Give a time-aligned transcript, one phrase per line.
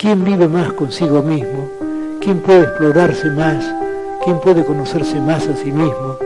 [0.00, 1.70] ¿Quién vive más consigo mismo?
[2.22, 3.62] ¿Quién puede explorarse más?
[4.24, 6.18] ¿Quién puede conocerse más a sí mismo?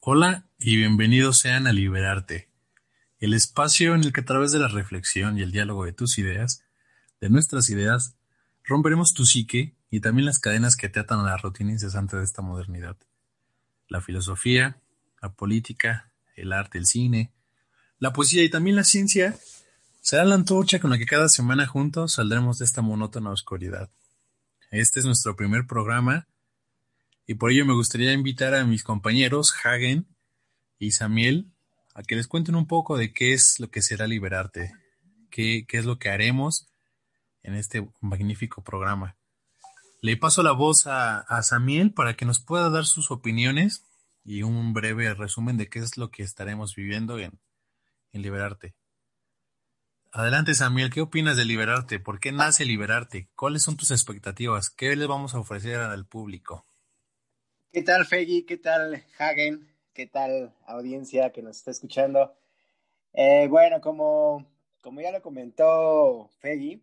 [0.00, 2.48] Hola y bienvenidos sean a Liberarte,
[3.18, 6.16] el espacio en el que a través de la reflexión y el diálogo de tus
[6.16, 6.64] ideas,
[7.20, 8.16] de nuestras ideas,
[8.64, 12.24] romperemos tu psique y también las cadenas que te atan a la rutina incesante de
[12.24, 12.96] esta modernidad.
[13.86, 14.80] La filosofía,
[15.20, 17.35] la política, el arte, el cine,
[17.98, 19.38] la poesía y también la ciencia
[20.00, 23.90] será la antorcha con la que cada semana juntos saldremos de esta monótona oscuridad.
[24.70, 26.28] Este es nuestro primer programa
[27.26, 30.06] y por ello me gustaría invitar a mis compañeros Hagen
[30.78, 31.50] y Samiel
[31.94, 34.74] a que les cuenten un poco de qué es lo que será liberarte,
[35.30, 36.68] qué, qué es lo que haremos
[37.42, 39.16] en este magnífico programa.
[40.02, 43.84] Le paso la voz a, a Samiel para que nos pueda dar sus opiniones
[44.22, 47.40] y un breve resumen de qué es lo que estaremos viviendo en,
[48.16, 48.74] en Liberarte.
[50.10, 52.00] Adelante, Samuel, ¿qué opinas de Liberarte?
[52.00, 53.28] ¿Por qué nace Liberarte?
[53.36, 54.70] ¿Cuáles son tus expectativas?
[54.70, 56.64] ¿Qué les vamos a ofrecer al público?
[57.70, 58.44] ¿Qué tal, Feggy?
[58.44, 59.68] ¿Qué tal, Hagen?
[59.92, 62.34] ¿Qué tal, audiencia que nos está escuchando?
[63.12, 64.46] Eh, bueno, como,
[64.80, 66.82] como ya lo comentó Feggy,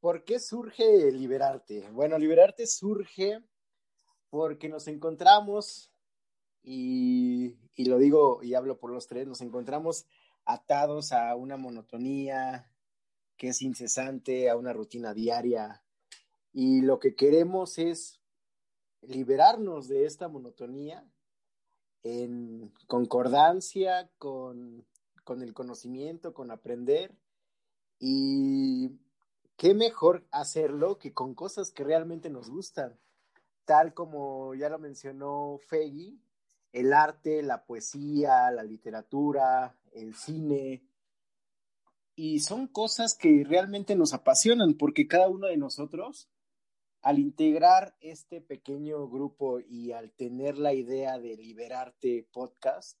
[0.00, 1.88] ¿por qué surge Liberarte?
[1.92, 3.40] Bueno, Liberarte surge
[4.28, 5.90] porque nos encontramos,
[6.62, 10.06] y, y lo digo y hablo por los tres, nos encontramos
[10.48, 12.72] atados a una monotonía
[13.36, 15.84] que es incesante, a una rutina diaria.
[16.52, 18.18] Y lo que queremos es
[19.02, 21.06] liberarnos de esta monotonía
[22.02, 24.86] en concordancia con,
[25.22, 27.14] con el conocimiento, con aprender.
[28.00, 28.98] Y
[29.58, 32.98] qué mejor hacerlo que con cosas que realmente nos gustan,
[33.66, 36.18] tal como ya lo mencionó Feggy,
[36.72, 40.84] el arte, la poesía, la literatura, el cine.
[42.14, 46.28] Y son cosas que realmente nos apasionan porque cada uno de nosotros,
[47.00, 52.98] al integrar este pequeño grupo y al tener la idea de Liberarte Podcast,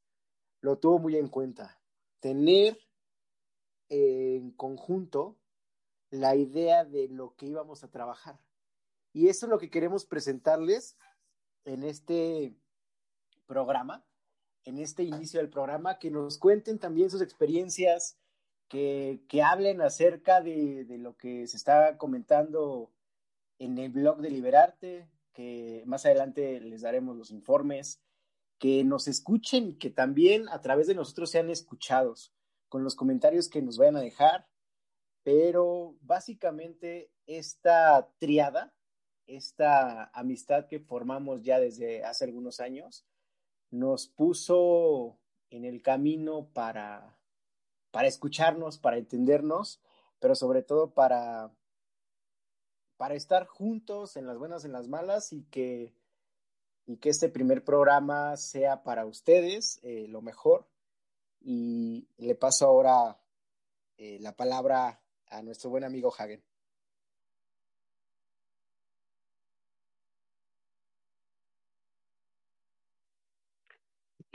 [0.60, 1.80] lo tuvo muy en cuenta.
[2.20, 2.78] Tener
[3.88, 5.38] en conjunto
[6.10, 8.40] la idea de lo que íbamos a trabajar.
[9.12, 10.96] Y eso es lo que queremos presentarles
[11.64, 12.56] en este
[13.48, 14.04] programa,
[14.64, 18.16] en este inicio del programa, que nos cuenten también sus experiencias,
[18.68, 22.92] que, que hablen acerca de, de, lo que se está comentando
[23.58, 28.00] en el blog de Liberarte, que más adelante les daremos los informes,
[28.58, 32.34] que nos escuchen, que también a través de nosotros sean escuchados
[32.68, 34.46] con los comentarios que nos vayan a dejar,
[35.22, 38.74] pero básicamente esta triada,
[39.26, 43.06] esta amistad que formamos ya desde hace algunos años,
[43.70, 45.18] nos puso
[45.50, 47.18] en el camino para,
[47.90, 49.80] para escucharnos, para entendernos,
[50.18, 51.52] pero sobre todo para,
[52.96, 55.94] para estar juntos en las buenas, en las malas y que,
[56.86, 60.66] y que este primer programa sea para ustedes eh, lo mejor.
[61.40, 63.20] Y le paso ahora
[63.96, 66.47] eh, la palabra a nuestro buen amigo Hagen.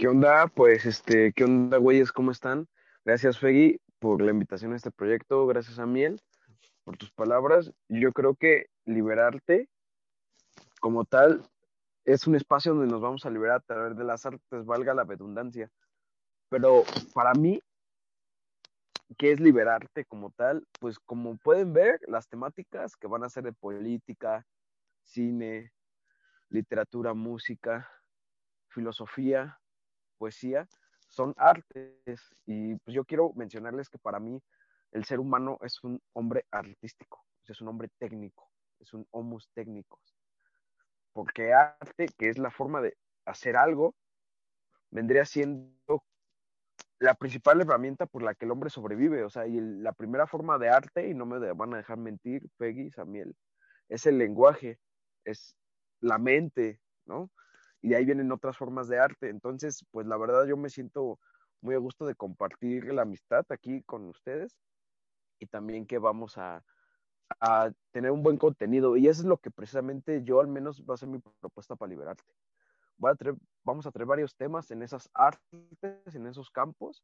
[0.04, 0.48] ¿Qué onda?
[0.48, 2.12] Pues, este, ¿qué onda, güeyes?
[2.12, 2.68] ¿Cómo están?
[3.06, 5.48] Gracias, Feggy, por la invitación a este proyecto.
[5.48, 6.20] Gracias a Miel
[6.84, 7.72] por tus palabras.
[7.88, 9.70] Yo creo que liberarte
[10.82, 11.50] como tal
[12.04, 15.06] es un espacio donde nos vamos a liberar a través de las artes, valga la
[15.06, 15.72] redundancia.
[16.50, 16.84] Pero
[17.14, 17.62] para mí,
[19.18, 20.68] ¿qué es liberarte como tal?
[20.82, 24.46] Pues como pueden ver, las temáticas que van a ser de política,
[25.02, 25.72] cine,
[26.50, 27.90] literatura, música,
[28.68, 29.62] filosofía,
[30.24, 30.66] poesía,
[31.10, 32.22] son artes.
[32.46, 34.42] Y pues yo quiero mencionarles que para mí
[34.94, 40.00] el ser humano es un hombre artístico, es un hombre técnico, es un homus técnicos.
[41.12, 42.96] Porque arte, que es la forma de
[43.26, 43.96] hacer algo,
[44.92, 46.04] vendría siendo
[47.00, 49.26] la principal herramienta por la que el hombre sobrevive.
[49.26, 52.50] O sea, y la primera forma de arte, y no me van a dejar mentir,
[52.58, 53.36] Peggy, Samuel,
[53.90, 54.80] es el lenguaje,
[55.26, 55.54] es
[56.00, 57.30] la mente, ¿no?
[57.84, 59.30] Y de ahí vienen otras formas de arte.
[59.30, 61.20] Entonces, pues la verdad yo me siento
[61.62, 64.58] muy a gusto de compartir la amistad aquí con ustedes
[65.38, 66.64] y también que vamos a,
[67.42, 68.96] a tener un buen contenido.
[68.96, 71.90] Y eso es lo que precisamente yo al menos va a ser mi propuesta para
[71.90, 72.24] liberarte.
[73.66, 77.04] Vamos a traer varios temas en esas artes, en esos campos,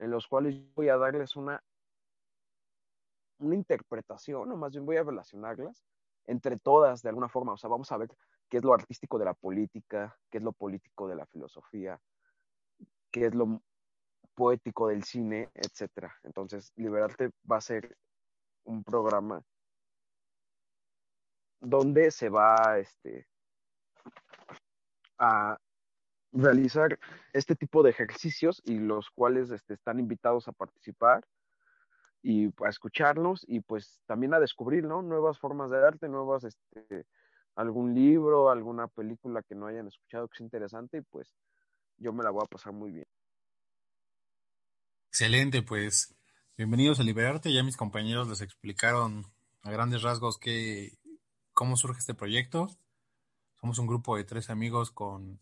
[0.00, 1.62] en los cuales voy a darles una,
[3.38, 5.84] una interpretación, o más bien voy a relacionarlas
[6.26, 7.52] entre todas de alguna forma.
[7.52, 8.08] O sea, vamos a ver
[8.48, 12.00] qué es lo artístico de la política, qué es lo político de la filosofía,
[13.10, 13.62] qué es lo
[14.34, 16.14] poético del cine, etcétera.
[16.22, 17.96] Entonces, Liberarte va a ser
[18.64, 19.42] un programa
[21.60, 23.26] donde se va este,
[25.18, 25.58] a
[26.32, 26.98] realizar
[27.32, 31.26] este tipo de ejercicios y los cuales este, están invitados a participar
[32.22, 35.00] y a escucharnos y pues también a descubrir ¿no?
[35.00, 37.06] nuevas formas de arte, nuevas, este,
[37.56, 41.34] algún libro, alguna película que no hayan escuchado que es interesante y pues
[41.96, 43.06] yo me la voy a pasar muy bien.
[45.08, 46.14] Excelente, pues
[46.56, 47.52] bienvenidos a Liberarte.
[47.52, 49.24] Ya mis compañeros les explicaron
[49.62, 50.98] a grandes rasgos que,
[51.54, 52.68] cómo surge este proyecto.
[53.58, 55.40] Somos un grupo de tres amigos con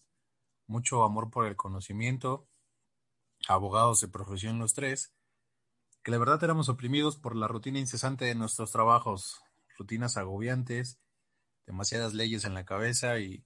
[0.68, 2.48] mucho amor por el conocimiento,
[3.48, 5.12] abogados de profesión los tres,
[6.04, 9.42] que la verdad éramos oprimidos por la rutina incesante de nuestros trabajos,
[9.76, 11.00] rutinas agobiantes,
[11.66, 13.44] demasiadas leyes en la cabeza y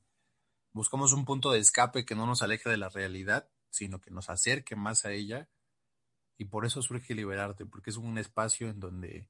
[0.73, 4.31] buscamos un punto de escape que no nos aleje de la realidad, sino que nos
[4.31, 5.49] acerque más a ella.
[6.37, 9.29] Y por eso surge Liberarte, porque es un espacio en donde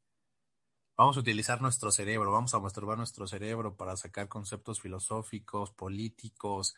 [0.96, 6.74] vamos a utilizar nuestro cerebro, vamos a masturbar nuestro cerebro para sacar conceptos filosóficos, políticos,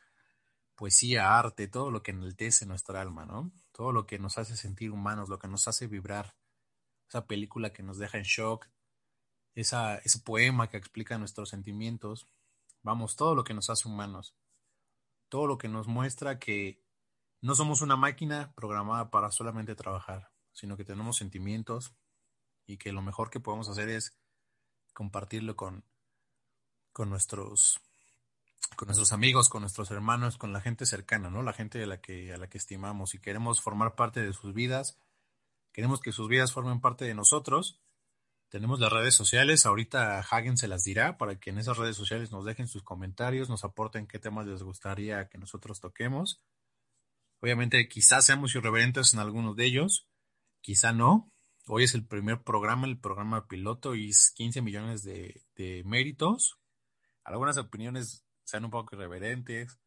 [0.77, 3.51] poesía, arte, todo lo que enaltece nuestra alma, ¿no?
[3.73, 6.37] Todo lo que nos hace sentir humanos, lo que nos hace vibrar.
[7.09, 8.69] Esa película que nos deja en shock,
[9.55, 12.27] esa, ese poema que explica nuestros sentimientos,
[12.83, 14.35] vamos, todo lo que nos hace humanos,
[15.29, 16.83] todo lo que nos muestra que
[17.41, 21.95] no somos una máquina programada para solamente trabajar, sino que tenemos sentimientos
[22.67, 24.19] y que lo mejor que podemos hacer es
[24.93, 25.85] compartirlo con,
[26.93, 27.81] con nuestros
[28.77, 31.43] con nuestros amigos, con nuestros hermanos, con la gente cercana, ¿no?
[31.43, 34.55] La gente a la que a la que estimamos y queremos formar parte de sus
[34.55, 34.99] vidas,
[35.73, 37.81] queremos que sus vidas formen parte de nosotros
[38.51, 42.33] tenemos las redes sociales, ahorita Hagen se las dirá para que en esas redes sociales
[42.33, 46.43] nos dejen sus comentarios, nos aporten qué temas les gustaría que nosotros toquemos.
[47.41, 50.09] Obviamente quizás seamos irreverentes en algunos de ellos,
[50.61, 51.33] quizá no.
[51.69, 56.59] Hoy es el primer programa, el programa piloto y 15 millones de, de méritos.
[57.23, 59.79] Algunas opiniones sean un poco irreverentes,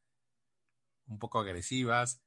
[1.08, 2.22] un poco agresivas.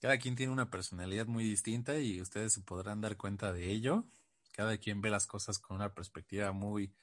[0.00, 4.04] Cada quien tiene una personalidad muy distinta y ustedes se podrán dar cuenta de ello.
[4.52, 6.94] Cada quien ve las cosas con una perspectiva muy,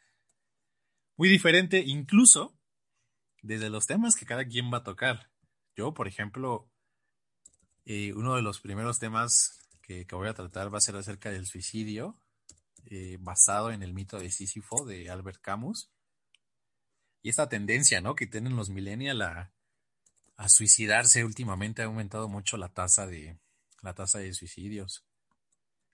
[1.18, 2.57] muy diferente, incluso
[3.42, 5.31] desde los temas que cada quien va a tocar.
[5.75, 6.69] Yo, por ejemplo,
[7.86, 11.48] eh, uno de los primeros temas que, voy a tratar va a ser acerca del
[11.48, 12.16] suicidio,
[12.86, 15.92] eh, basado en el mito de Sísifo de Albert Camus.
[17.22, 18.16] Y esta tendencia, ¿no?
[18.16, 19.52] Que tienen los millennials a,
[20.38, 23.40] a suicidarse últimamente ha aumentado mucho la tasa de
[23.81, 25.06] la tasa de suicidios.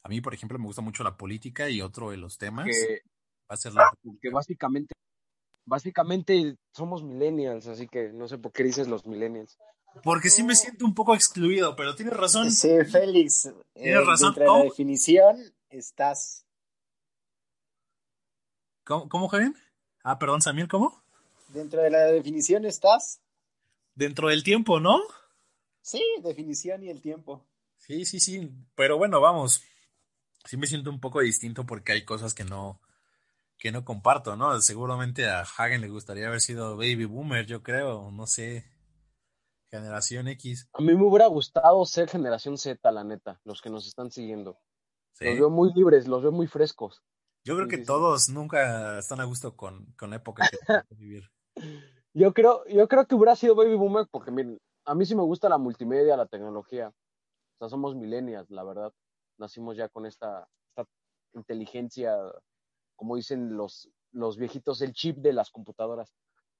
[0.05, 3.01] A mí, por ejemplo, me gusta mucho la política y otro de los temas que,
[3.49, 3.89] va a ser la...
[4.21, 4.93] Que básicamente,
[5.65, 9.57] básicamente somos millennials, así que no sé por qué dices los millennials.
[10.03, 12.51] Porque sí me siento un poco excluido, pero tienes razón.
[12.51, 13.51] Sí, Félix.
[13.73, 14.35] Tienes eh, razón.
[14.35, 15.37] Dentro de la definición
[15.71, 16.45] estás.
[18.83, 19.53] ¿Cómo, ¿Cómo, Javier?
[20.03, 21.01] Ah, perdón, Samuel, ¿cómo?
[21.47, 23.21] Dentro de la definición estás.
[23.95, 25.01] Dentro del tiempo, ¿no?
[25.81, 27.43] Sí, definición y el tiempo.
[27.77, 28.51] Sí, sí, sí.
[28.75, 29.63] Pero bueno, vamos
[30.45, 32.79] sí me siento un poco distinto porque hay cosas que no,
[33.57, 34.61] que no comparto, ¿no?
[34.61, 38.65] Seguramente a Hagen le gustaría haber sido baby boomer, yo creo, no sé,
[39.69, 40.69] generación X.
[40.73, 44.59] A mí me hubiera gustado ser generación Z, la neta, los que nos están siguiendo.
[45.19, 47.01] Los veo muy libres, los veo muy frescos.
[47.43, 50.57] Yo creo que todos nunca están a gusto con, con la época que
[50.95, 51.29] vivir.
[52.13, 55.21] Yo creo, yo creo que hubiera sido baby boomer porque miren, a mí sí me
[55.21, 56.89] gusta la multimedia, la tecnología.
[56.89, 58.93] O sea, somos millennials, la verdad
[59.37, 60.47] nacimos ya con esta,
[61.33, 62.15] inteligencia,
[62.95, 66.15] como dicen los, los viejitos, el chip de las computadoras.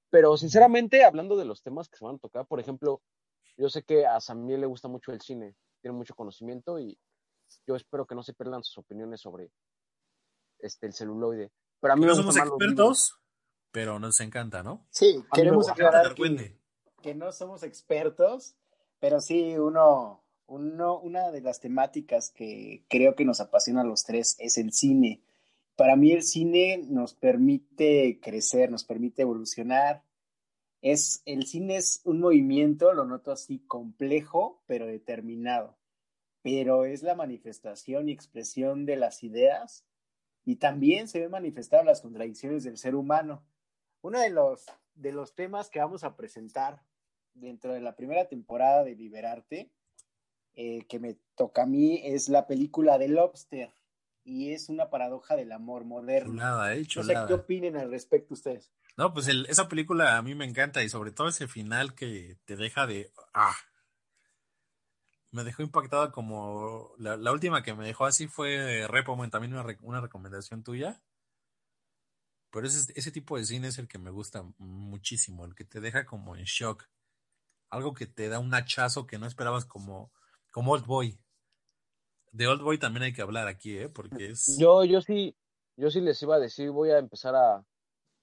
[0.10, 3.01] Pero sinceramente, hablando de los temas que se van a tocar, por ejemplo,
[3.55, 7.00] yo sé que a Samuel le gusta mucho el cine, tiene mucho conocimiento y
[7.65, 9.50] yo espero que no se pierdan sus opiniones sobre
[10.60, 11.51] este el celuloide.
[11.79, 13.17] Pero a mí no somos expertos,
[13.72, 14.86] pero nos encanta, ¿no?
[14.89, 16.60] Sí, queremos aclarar que,
[17.01, 18.58] que no somos expertos,
[19.00, 24.35] pero sí uno una de las temáticas que creo que nos apasiona a los tres
[24.39, 25.21] es el cine.
[25.75, 30.03] Para mí el cine nos permite crecer, nos permite evolucionar.
[30.81, 35.77] Es, el cine es un movimiento, lo noto así, complejo, pero determinado.
[36.41, 39.85] Pero es la manifestación y expresión de las ideas
[40.45, 43.43] y también se ven manifestadas las contradicciones del ser humano.
[44.01, 46.83] Uno de los, de los temas que vamos a presentar
[47.33, 49.71] dentro de la primera temporada de Liberarte
[50.55, 53.74] eh, que me toca a mí es la película de Lobster
[54.24, 56.31] y es una paradoja del amor moderno.
[56.31, 58.71] Chulada, eh, No sé qué opinen al respecto ustedes.
[58.97, 62.55] No, pues esa película a mí me encanta y sobre todo ese final que te
[62.55, 63.12] deja de...
[63.33, 63.55] Ah,
[65.35, 70.00] me dejó impactada como la, última que me dejó así fue Repomen, también una, una
[70.00, 71.01] recomendación tuya.
[72.51, 75.81] Pero ese, ese tipo de cine es el que me gusta muchísimo, el que te
[75.81, 76.88] deja como en shock.
[77.69, 80.13] Algo que te da un hachazo que no esperabas como,
[80.55, 81.19] como Old Boy.
[82.31, 83.89] De Old Boy también hay que hablar aquí, ¿eh?
[83.89, 84.57] Porque es...
[84.57, 85.35] Yo, yo sí,
[85.75, 87.62] yo sí les iba a decir, voy a empezar a,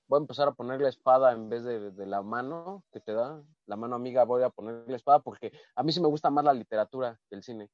[0.09, 3.13] voy a empezar a poner la espada en vez de, de, la mano que te
[3.13, 6.31] da, la mano amiga, voy a poner la espada porque a mí sí me gusta
[6.31, 7.69] más la literatura que el cine.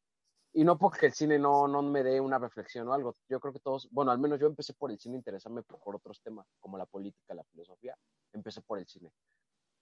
[0.53, 3.15] Y no porque el cine no, no me dé una reflexión o algo.
[3.29, 5.95] Yo creo que todos, bueno, al menos yo empecé por el cine interesarme por, por
[5.95, 7.97] otros temas, como la política, la filosofía.
[8.33, 9.13] Empecé por el cine.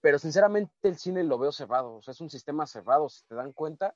[0.01, 1.95] Pero sinceramente el cine lo veo cerrado.
[1.95, 3.09] O sea, es un sistema cerrado.
[3.09, 3.95] Si te dan cuenta,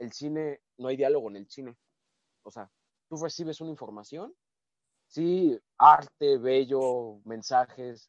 [0.00, 1.76] el cine, no hay diálogo en el cine.
[2.42, 2.68] O sea,
[3.08, 4.34] tú recibes una información
[5.10, 8.08] sí, arte, bello, mensajes,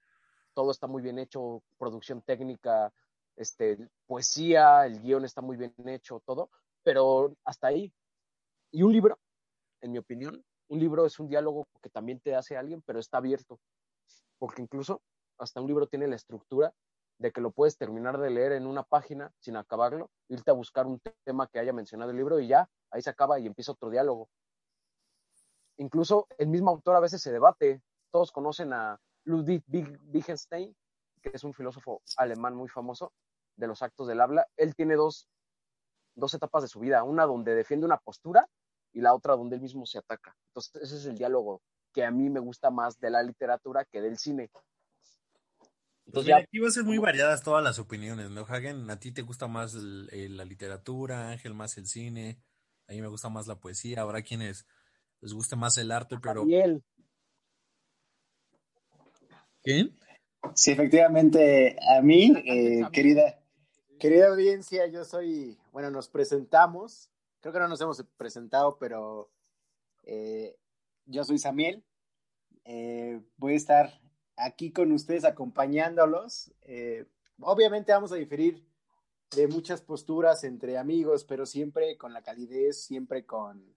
[0.53, 2.93] todo está muy bien hecho, producción técnica,
[3.35, 6.49] este, poesía, el guion está muy bien hecho, todo,
[6.83, 7.91] pero hasta ahí.
[8.71, 9.19] Y un libro,
[9.81, 13.17] en mi opinión, un libro es un diálogo que también te hace alguien, pero está
[13.17, 13.59] abierto,
[14.37, 15.01] porque incluso
[15.39, 16.71] hasta un libro tiene la estructura
[17.21, 20.87] de que lo puedes terminar de leer en una página sin acabarlo, irte a buscar
[20.87, 23.91] un tema que haya mencionado el libro y ya, ahí se acaba y empieza otro
[23.91, 24.27] diálogo.
[25.77, 27.83] Incluso el mismo autor a veces se debate.
[28.09, 29.63] Todos conocen a Ludwig
[30.11, 30.75] Wittgenstein,
[31.21, 33.13] que es un filósofo alemán muy famoso
[33.55, 34.47] de los actos del habla.
[34.57, 35.29] Él tiene dos,
[36.15, 38.49] dos etapas de su vida, una donde defiende una postura
[38.93, 40.35] y la otra donde él mismo se ataca.
[40.47, 41.61] Entonces, ese es el diálogo
[41.93, 44.49] que a mí me gusta más de la literatura que del cine.
[46.05, 48.89] Entonces, aquí va a ser muy variadas todas las opiniones, ¿no, Hagen?
[48.89, 52.41] ¿A ti te gusta más la literatura, Ángel más el cine?
[52.87, 54.01] A mí me gusta más la poesía.
[54.01, 54.65] Habrá quienes
[55.21, 56.43] les gusta más el arte, pero...
[56.49, 56.83] él.
[59.63, 59.97] ¿Quién?
[60.55, 63.39] Sí, efectivamente, a mí, eh, querida,
[63.99, 69.31] querida audiencia, yo soy, bueno, nos presentamos, creo que no nos hemos presentado, pero
[70.03, 70.57] eh,
[71.05, 71.83] yo soy Samuel,
[72.65, 74.00] eh, voy a estar
[74.41, 76.53] aquí con ustedes acompañándolos.
[77.39, 78.65] obviamente vamos a diferir
[79.35, 83.75] de muchas posturas entre amigos, pero siempre con la calidez, siempre con,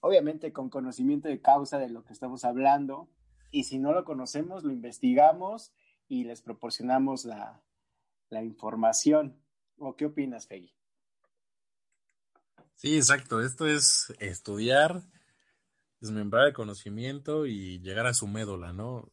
[0.00, 3.08] obviamente con conocimiento de causa de lo que estamos hablando,
[3.50, 5.72] y si no lo conocemos, lo investigamos
[6.08, 7.62] y les proporcionamos la,
[8.42, 9.36] información.
[9.76, 10.72] ¿O qué opinas, Fegui?
[12.76, 13.42] Sí, exacto.
[13.42, 15.02] Esto es estudiar,
[16.00, 19.10] desmembrar el conocimiento y llegar a su médula, ¿no?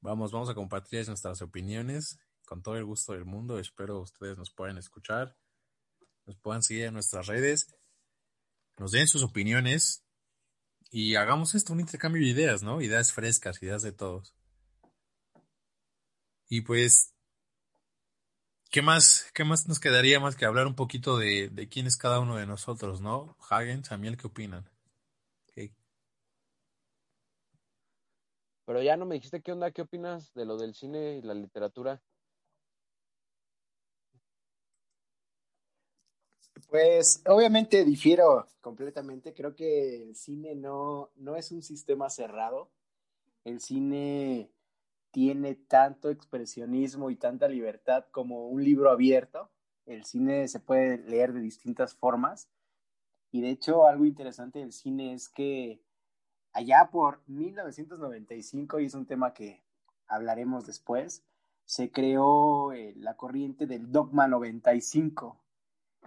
[0.00, 3.58] Vamos, vamos a compartir nuestras opiniones con todo el gusto del mundo.
[3.58, 5.36] Espero ustedes nos puedan escuchar,
[6.26, 7.78] nos puedan seguir en nuestras redes
[8.78, 10.04] nos den sus opiniones
[10.90, 12.80] y hagamos esto, un intercambio de ideas, ¿no?
[12.80, 14.34] Ideas frescas, ideas de todos.
[16.48, 17.12] Y pues,
[18.70, 22.20] ¿qué más, qué más nos quedaría más que hablar un poquito de, quién es cada
[22.20, 23.36] uno de nosotros, ¿no?
[23.50, 24.70] Hagen, Samuel, ¿qué opinan?
[28.68, 31.32] Pero ya no me dijiste qué onda, qué opinas de lo del cine y la
[31.32, 32.02] literatura.
[36.68, 39.32] Pues obviamente difiero completamente.
[39.32, 42.70] Creo que el cine no, no es un sistema cerrado.
[43.42, 44.52] El cine
[45.12, 49.48] tiene tanto expresionismo y tanta libertad como un libro abierto.
[49.86, 52.50] El cine se puede leer de distintas formas.
[53.30, 55.80] Y de hecho, algo interesante del cine es que
[56.52, 59.62] allá por 1995, y es un tema que
[60.06, 61.24] hablaremos después,
[61.64, 65.38] se creó eh, la corriente del Dogma 95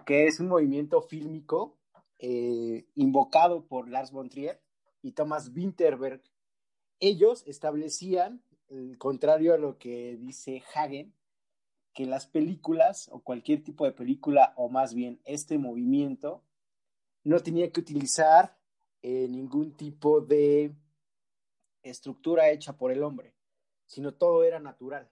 [0.04, 1.78] que es un movimiento fílmico
[2.18, 4.60] eh, invocado por Lars von Trier
[5.02, 6.22] y Thomas Winterberg.
[7.00, 11.14] Ellos establecían, el contrario a lo que dice Hagen,
[11.92, 16.42] que las películas o cualquier tipo de película, o más bien este movimiento,
[17.24, 18.56] no tenía que utilizar
[19.02, 20.74] eh, ningún tipo de
[21.82, 23.34] estructura hecha por el hombre,
[23.86, 25.10] sino todo era natural.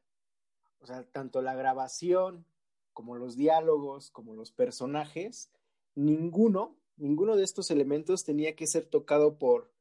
[0.80, 2.46] O sea, tanto la grabación,
[2.92, 5.50] como los diálogos, como los personajes,
[5.94, 9.72] ninguno, ninguno de estos elementos tenía que ser tocado por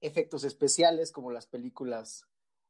[0.00, 2.26] efectos especiales como las películas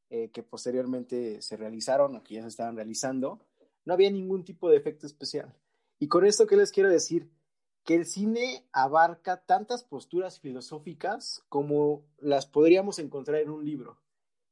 [0.09, 3.39] eh, que posteriormente se realizaron o que ya se estaban realizando.
[3.85, 5.53] No había ningún tipo de efecto especial.
[5.99, 7.29] Y con esto, ¿qué les quiero decir?
[7.89, 13.99] Que el cine abarca tantas posturas filosóficas como las podríamos encontrar en un libro.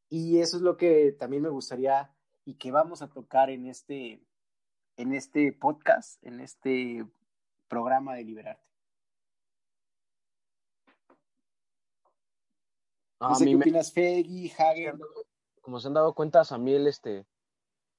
[0.09, 2.11] Y eso es lo que también me gustaría
[2.45, 4.25] y que vamos a tocar en este,
[4.95, 7.05] en este podcast, en este
[7.67, 8.65] programa de Liberarte.
[13.19, 14.99] a ¿Qué opinas, Feggy, Hagen?
[15.61, 17.27] Como se han dado cuenta, Samuel este,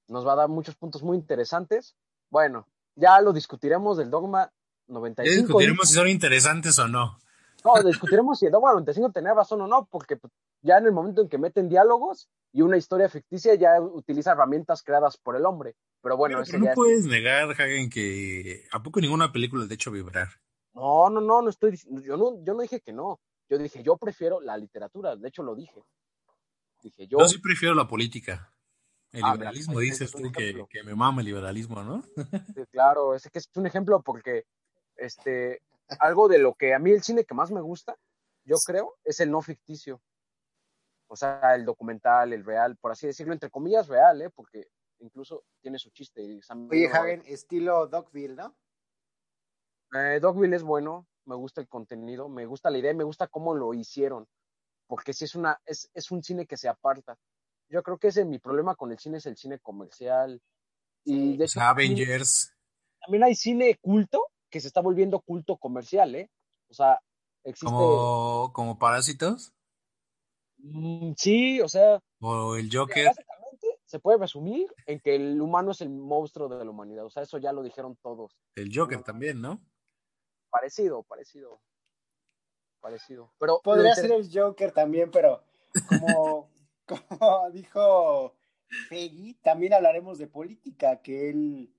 [0.08, 1.94] nos va a dar muchos puntos muy interesantes.
[2.28, 2.66] Bueno,
[2.96, 4.52] ya lo discutiremos del dogma
[4.88, 5.24] 95.
[5.24, 7.18] Ya discutiremos si son interesantes o no.
[7.64, 10.92] No, discutiremos si el Dogma 95 tenía razón o no, porque pues, ya en el
[10.92, 15.44] momento en que meten diálogos y una historia ficticia ya utiliza herramientas creadas por el
[15.44, 15.74] hombre.
[16.00, 20.28] Pero bueno, pero, no puedes negar, Hagen, que ¿a poco ninguna película de hecho vibrar?
[20.74, 23.20] No, no, no, no estoy yo no, yo no dije que no.
[23.50, 25.82] Yo dije, yo prefiero la literatura, de hecho lo dije.
[26.82, 27.18] Dije, yo.
[27.18, 28.52] Yo sí prefiero la política.
[29.10, 32.02] El ah, liberalismo, dices tú que, que, me mama el liberalismo, ¿no?
[32.54, 34.44] Sí, claro, ese que es un ejemplo porque
[34.98, 35.62] este,
[36.00, 37.96] algo de lo que a mí el cine que más me gusta,
[38.44, 40.00] yo creo, es el no ficticio.
[41.06, 44.30] O sea, el documental, el real, por así decirlo, entre comillas real, ¿eh?
[44.30, 46.40] Porque incluso tiene su chiste.
[46.70, 48.54] Oye, Hagen, estilo Dogville, ¿no?
[49.94, 53.54] Eh, Dogville es bueno, me gusta el contenido, me gusta la idea, me gusta cómo
[53.54, 54.28] lo hicieron,
[54.86, 57.16] porque si es una, es, es un cine que se aparta.
[57.70, 60.42] Yo creo que ese mi problema con el cine es el cine comercial.
[61.04, 62.54] Y de Avengers.
[63.00, 66.30] También hay cine culto que se está volviendo culto comercial, ¿eh?
[66.68, 67.00] O sea,
[67.44, 67.66] existe.
[67.66, 69.52] ¿Como, como parásitos?
[70.58, 72.00] Mm, sí, o sea.
[72.20, 73.06] O el Joker.
[73.06, 77.06] Básicamente se puede resumir en que el humano es el monstruo de la humanidad.
[77.06, 78.36] O sea, eso ya lo dijeron todos.
[78.54, 79.60] El Joker también, ¿no?
[80.50, 81.60] Parecido, parecido.
[82.80, 83.32] Parecido.
[83.38, 85.42] Pero podría ser el Joker también, pero
[85.88, 86.50] como,
[86.86, 88.34] como dijo
[88.88, 91.74] Peggy, también hablaremos de política, que él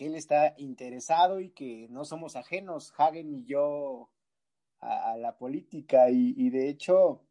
[0.00, 4.10] que él está interesado y que no somos ajenos, Hagen y yo,
[4.78, 6.08] a, la política.
[6.08, 7.26] Y, de hecho,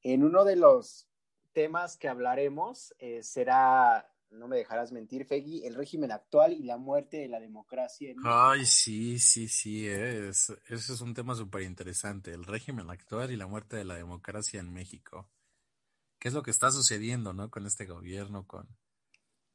[0.00, 1.06] en uno de los
[1.52, 6.78] temas que hablaremos eh, será, no me dejarás mentir, Fegui, el régimen actual y la
[6.78, 8.14] muerte de la democracia.
[8.24, 13.36] Ay, sí, sí, sí, es, ese es un tema súper interesante, el régimen actual y
[13.36, 15.28] la muerte de la democracia en México.
[16.18, 17.50] ¿Qué es lo que está sucediendo, no?
[17.50, 18.66] Con este gobierno, con,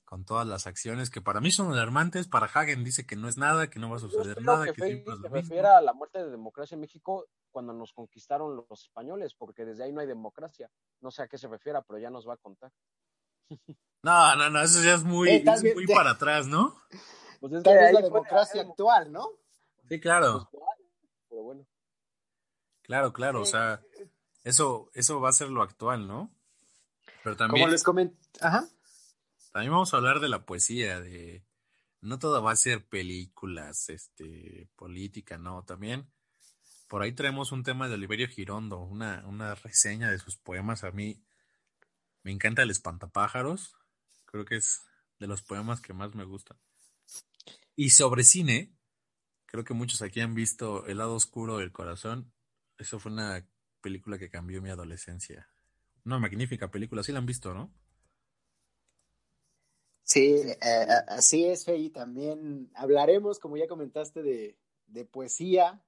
[0.07, 2.29] con todas las acciones que para mí son alarmantes.
[2.29, 4.65] Para Hagen dice que no es nada, que no va a suceder nada.
[4.67, 8.83] Que, que se refiere a la muerte de democracia en México cuando nos conquistaron los
[8.83, 10.71] españoles, porque desde ahí no hay democracia.
[11.01, 12.72] No sé a qué se refiera, pero ya nos va a contar.
[14.03, 16.79] No, no, no, eso ya es muy, eh, muy para atrás, ¿no?
[17.41, 19.27] Pues es, la democracia actual, ¿no?
[19.89, 20.48] Sí, claro.
[20.50, 20.63] Pues,
[21.27, 21.65] pero bueno.
[22.83, 23.81] Claro, claro, o sea,
[24.46, 26.31] eso, eso va a ser lo actual, ¿no?
[27.24, 27.63] Pero también.
[27.63, 28.70] Como les comenté, ajá.
[29.57, 31.43] También vamos a hablar de la poesía, de
[32.01, 36.11] no todo va a ser películas, este, política, no, también
[36.87, 40.83] por ahí traemos un tema de Oliverio Girondo, una, una reseña de sus poemas.
[40.83, 41.24] A mí
[42.22, 43.75] me encanta el espantapájaros,
[44.25, 44.83] creo que es
[45.17, 46.59] de los poemas que más me gustan.
[47.75, 48.77] Y sobre cine,
[49.48, 52.31] creo que muchos aquí han visto El lado oscuro del corazón.
[52.77, 53.43] Eso fue una
[53.81, 55.50] película que cambió mi adolescencia.
[56.05, 57.74] Una magnífica película, sí la han visto, ¿no?
[60.07, 61.89] Sí, eh, así es, Fey.
[61.89, 65.83] También hablaremos, como ya comentaste, de, poesía.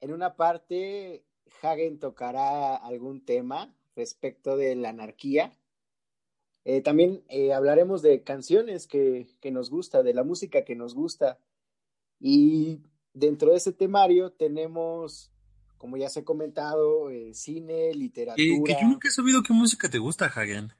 [0.00, 1.24] En una parte,
[1.62, 5.56] Hagen tocará algún tema respecto de la anarquía.
[6.64, 11.38] Eh, también eh, hablaremos de canciones que, nos gusta, de la música que nos gusta.
[12.18, 12.80] Y
[13.12, 15.30] dentro de ese temario tenemos,
[15.78, 18.64] como ya se ha comentado, cine, literatura.
[18.64, 20.72] que yo nunca he sabido qué música te gusta, Hagen.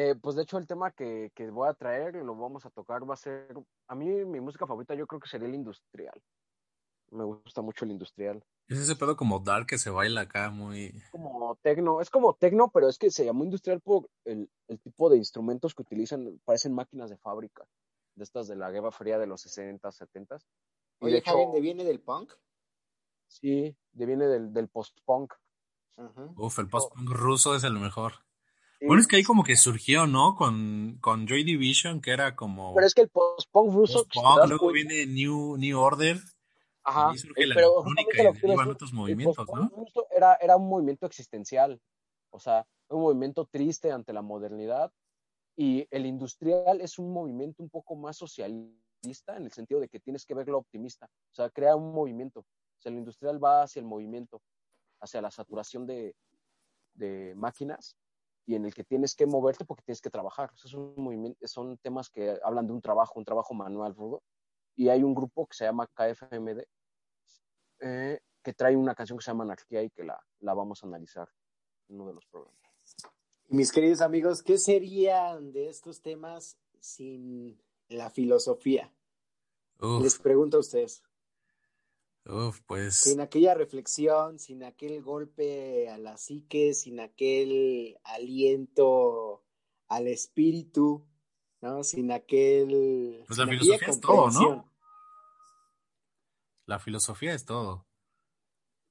[0.00, 2.70] Eh, pues de hecho el tema que, que, voy a traer y lo vamos a
[2.70, 3.52] tocar va a ser,
[3.88, 6.22] a mí mi música favorita yo creo que sería el industrial.
[7.10, 8.44] Me gusta mucho el industrial.
[8.68, 10.94] Es ese pedo como dark que se baila acá muy...
[11.10, 15.10] Como tecno, es como tecno, pero es que se llamó industrial por el, el tipo
[15.10, 17.64] de instrumentos que utilizan, parecen máquinas de fábrica,
[18.14, 20.38] de estas de la Guerra Fría de los 60, 70.
[21.00, 22.32] Oye, de hecho, ¿deviene del punk?
[23.26, 25.34] Sí, deviene del, del post-punk.
[26.36, 28.27] Uf, el post-punk ruso es el mejor.
[28.80, 30.36] Bueno, es que ahí como que surgió, ¿no?
[30.36, 32.74] Con, con Joy Division, que era como...
[32.74, 34.06] Pero es que el post-punk ruso...
[34.46, 36.18] luego viene New, New Order.
[36.84, 37.84] Ajá, y pero
[38.70, 39.70] otros movimientos, ¿no?
[40.16, 41.78] Era, era un movimiento existencial,
[42.30, 44.90] o sea, un movimiento triste ante la modernidad.
[45.56, 49.98] Y el industrial es un movimiento un poco más socialista en el sentido de que
[49.98, 51.06] tienes que verlo optimista.
[51.32, 52.40] O sea, crea un movimiento.
[52.40, 54.40] O sea, el industrial va hacia el movimiento,
[55.00, 56.14] hacia la saturación de,
[56.94, 57.96] de máquinas
[58.48, 60.50] y en el que tienes que moverte porque tienes que trabajar.
[60.64, 64.22] es un movimiento, son temas que hablan de un trabajo, un trabajo manual rudo.
[64.74, 66.62] Y hay un grupo que se llama KFMD,
[67.80, 70.86] eh, que trae una canción que se llama Anarquía y que la, la vamos a
[70.86, 71.28] analizar
[71.88, 72.58] en uno de los programas.
[73.48, 78.90] Mis queridos amigos, ¿qué serían de estos temas sin la filosofía?
[80.00, 81.02] Les pregunto a ustedes.
[82.28, 82.96] Uf, pues.
[82.96, 89.42] Sin aquella reflexión, sin aquel golpe a la psique, sin aquel aliento
[89.88, 91.06] al espíritu,
[91.62, 91.82] ¿no?
[91.82, 93.24] Sin aquel.
[93.26, 94.72] Pues la filosofía es todo, ¿no?
[96.66, 97.86] La filosofía es todo.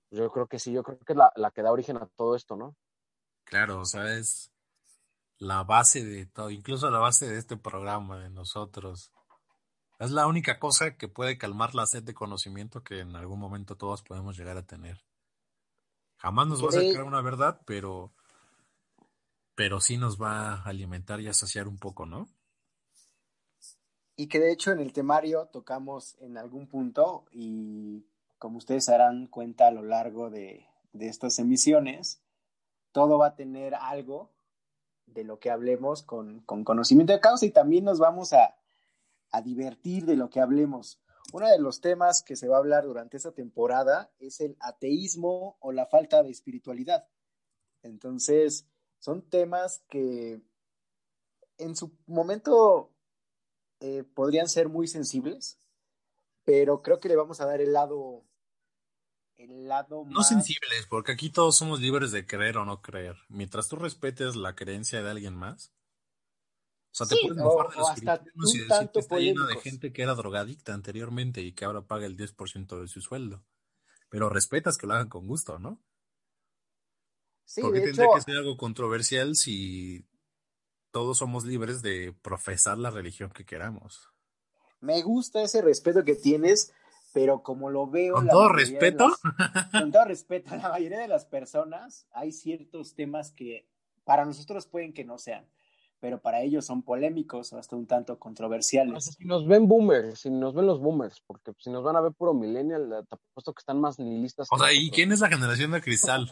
[0.09, 2.35] Yo creo que sí, yo creo que es la, la que da origen a todo
[2.35, 2.75] esto, ¿no?
[3.43, 4.51] Claro, o sea, es
[5.37, 9.11] la base de todo, incluso la base de este programa, de nosotros.
[9.99, 13.75] Es la única cosa que puede calmar la sed de conocimiento que en algún momento
[13.75, 15.03] todos podemos llegar a tener.
[16.17, 18.13] Jamás nos va a sacar una verdad, pero,
[19.55, 22.29] pero sí nos va a alimentar y a saciar un poco, ¿no?
[24.15, 28.05] Y que de hecho en el temario tocamos en algún punto y
[28.37, 32.21] como ustedes se darán cuenta a lo largo de, de estas emisiones,
[32.91, 34.31] todo va a tener algo
[35.07, 38.55] de lo que hablemos con, con conocimiento de causa y también nos vamos a,
[39.31, 41.01] a divertir de lo que hablemos.
[41.33, 45.57] Uno de los temas que se va a hablar durante esta temporada es el ateísmo
[45.59, 47.07] o la falta de espiritualidad.
[47.83, 48.67] Entonces,
[48.99, 50.41] son temas que
[51.57, 52.93] en su momento
[53.79, 55.59] eh, podrían ser muy sensibles,
[56.43, 58.23] pero creo que le vamos a dar el lado
[59.37, 63.15] el lado No sensibles, porque aquí todos somos libres de creer o no creer.
[63.29, 65.71] Mientras tú respetes la creencia de alguien más.
[66.91, 69.93] O sea, te puedes mofar de los cristianos y decir que está lleno de gente
[69.93, 73.43] que era drogadicta anteriormente y que ahora paga el 10% de su sueldo.
[74.09, 75.81] Pero respetas que lo hagan con gusto, ¿no?
[77.45, 80.05] Sí, porque tendría que ser algo controversial si
[80.91, 84.11] todos somos libres de profesar la religión que queramos.
[84.79, 86.73] Me gusta ese respeto que tienes,
[87.13, 88.15] pero como lo veo...
[88.15, 89.07] Con todo respeto.
[89.71, 93.67] con todo respeto, la mayoría de las personas hay ciertos temas que
[94.03, 95.47] para nosotros pueden que no sean,
[95.99, 99.15] pero para ellos son polémicos o hasta un tanto controversiales.
[99.17, 102.13] si nos ven boomers, si nos ven los boomers, porque si nos van a ver
[102.13, 104.47] puro millennial, te apuesto que están más nihilistas.
[104.51, 106.29] O sea, ¿y quién es la generación de cristal?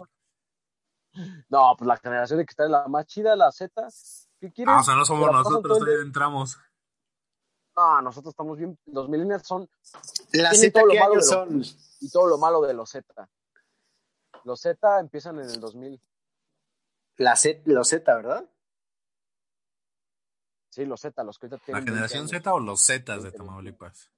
[1.49, 3.87] no, pues la generación de cristal es la más chida, la Z.
[4.39, 4.73] ¿Qué quieres?
[4.75, 6.57] Ah, o sea, no somos nosotros, todavía entramos.
[7.75, 8.77] No, nosotros estamos bien.
[8.85, 9.69] Los millennials son.
[10.31, 11.63] La Z que años son.
[11.99, 13.29] Y todo lo malo de los Z.
[14.43, 15.99] Los Z empiezan en el 2000.
[17.17, 18.45] La Z, los Z, ¿verdad?
[20.75, 21.85] Sí, los Z, los que ahorita tienen.
[21.85, 24.11] ¿La generación Z o los Z de Tamaulipas?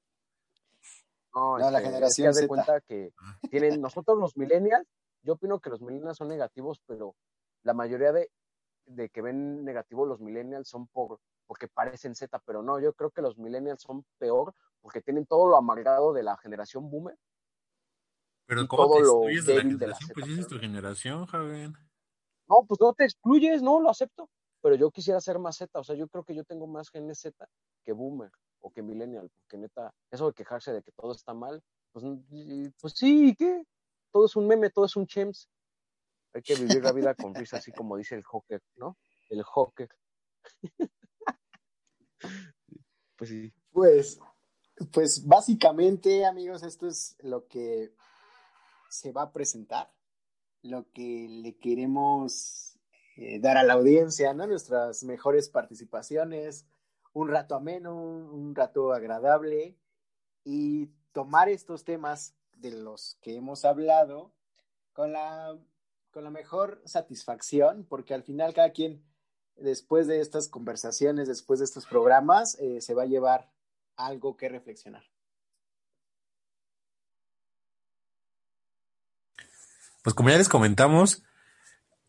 [1.36, 2.42] No, no la generación Z.
[2.42, 3.38] de cuenta que ah.
[3.52, 4.88] tienen nosotros los millennials.
[5.22, 7.16] Yo opino que los millennials son negativos, pero
[7.62, 8.32] la mayoría de,
[8.88, 13.12] de que ven negativos los millennials son por porque parecen Z, pero no, yo creo
[13.12, 17.20] que los millennials son peor porque tienen todo lo amargado de la generación boomer.
[18.48, 20.10] Pero ¿cómo todo lo de la generación?
[20.12, 21.70] pues es tu generación, Javier.
[22.50, 24.28] No, pues no te excluyes, no, lo acepto.
[24.62, 27.20] Pero yo quisiera ser más Z, o sea, yo creo que yo tengo más genes
[27.20, 27.48] Z
[27.84, 31.64] que boomer o que millennial, porque neta, eso de quejarse de que todo está mal,
[31.92, 32.06] pues,
[32.82, 33.64] pues sí, ¿qué?
[34.12, 35.50] Todo es un meme, todo es un chems.
[36.34, 38.98] Hay que vivir la vida con risa, así como dice el Joker, ¿no?
[39.30, 39.90] El Joker.
[43.18, 43.52] Pues sí.
[43.72, 44.20] Pues,
[44.92, 47.92] pues básicamente, amigos, esto es lo que
[48.90, 49.92] se va a presentar,
[50.62, 52.77] lo que le queremos
[53.18, 54.46] eh, dar a la audiencia, ¿no?
[54.46, 56.68] Nuestras mejores participaciones,
[57.14, 59.76] un rato ameno, un rato agradable
[60.44, 64.32] y tomar estos temas de los que hemos hablado
[64.94, 65.58] con la,
[66.12, 69.04] con la mejor satisfacción, porque al final cada quien
[69.56, 73.52] después de estas conversaciones, después de estos programas, eh, se va a llevar
[73.96, 75.04] algo que reflexionar.
[80.04, 81.24] Pues como ya les comentamos,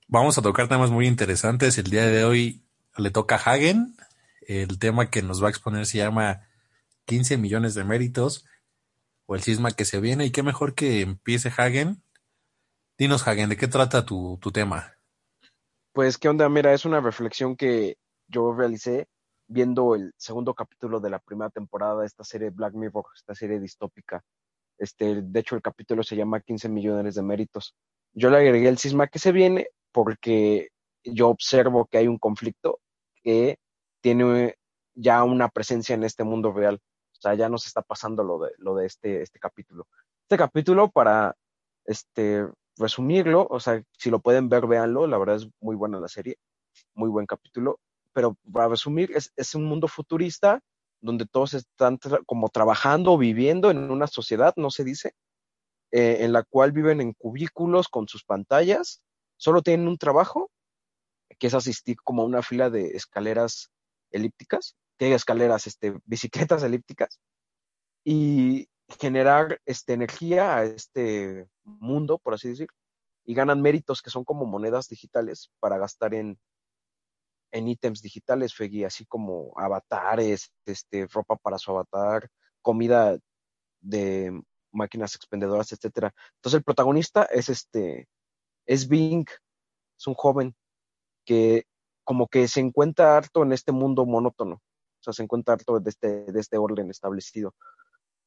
[0.08, 1.78] vamos a tocar temas muy interesantes.
[1.78, 2.64] El día de hoy
[2.96, 3.94] le toca a Hagen.
[4.40, 6.48] El tema que nos va a exponer se llama
[7.04, 8.46] 15 millones de méritos
[9.26, 10.24] o el cisma que se viene.
[10.24, 12.02] Y qué mejor que empiece Hagen.
[12.96, 14.94] Dinos, Hagen, ¿de qué trata tu, tu tema?
[15.92, 16.48] Pues, ¿qué onda?
[16.48, 19.06] Mira, es una reflexión que yo realicé
[19.46, 23.60] viendo el segundo capítulo de la primera temporada de esta serie Black Mirror, esta serie
[23.60, 24.22] distópica.
[24.78, 27.74] Este, de hecho, el capítulo se llama 15 millones de méritos.
[28.12, 30.68] Yo le agregué el cisma que se viene porque
[31.04, 32.80] yo observo que hay un conflicto
[33.22, 33.58] que
[34.00, 34.56] tiene
[34.94, 36.80] ya una presencia en este mundo real.
[37.12, 39.86] O sea, ya nos está pasando lo de, lo de este, este capítulo.
[40.22, 41.34] Este capítulo, para
[41.84, 42.46] este,
[42.76, 46.36] resumirlo, o sea, si lo pueden ver, véanlo, la verdad es muy buena la serie,
[46.94, 47.80] muy buen capítulo,
[48.12, 50.60] pero para resumir, es, es un mundo futurista
[51.00, 55.14] donde todos están como trabajando o viviendo en una sociedad, no se dice,
[55.90, 59.02] eh, en la cual viven en cubículos con sus pantallas,
[59.38, 60.50] solo tienen un trabajo,
[61.38, 63.70] que es asistir como a una fila de escaleras
[64.10, 67.20] elípticas, que hay escaleras, este, bicicletas elípticas,
[68.04, 72.68] y generar este, energía a este mundo, por así decir,
[73.24, 76.38] y ganan méritos que son como monedas digitales para gastar en,
[77.52, 78.54] en ítems digitales,
[78.86, 82.28] así como avatares, este, ropa para su avatar,
[82.62, 83.18] comida
[83.80, 86.12] de máquinas expendedoras, etcétera.
[86.36, 88.08] Entonces el protagonista es este,
[88.68, 89.26] es Bing,
[89.98, 90.54] es un joven
[91.24, 91.64] que
[92.04, 95.90] como que se encuentra harto en este mundo monótono, o sea, se encuentra harto de
[95.90, 97.54] este, de este orden establecido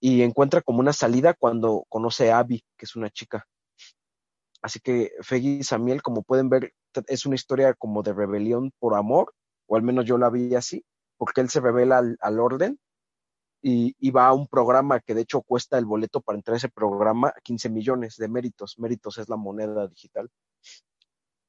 [0.02, 3.46] y encuentra como una salida cuando conoce a Abby, que es una chica.
[4.62, 6.74] Así que Feggy y Samuel, como pueden ver,
[7.08, 9.34] es una historia como de rebelión por amor,
[9.68, 10.84] o al menos yo la vi así,
[11.18, 12.80] porque él se revela al, orden
[13.62, 16.70] y, va a un programa que de hecho cuesta el boleto para entrar a ese
[16.70, 18.80] programa 15 millones de méritos.
[18.80, 20.30] Méritos es la moneda digital.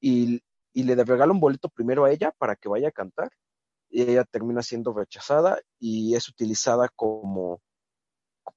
[0.01, 0.42] Y,
[0.75, 3.31] y le regala un boleto primero a ella para que vaya a cantar.
[3.88, 7.61] Y ella termina siendo rechazada y es utilizada como,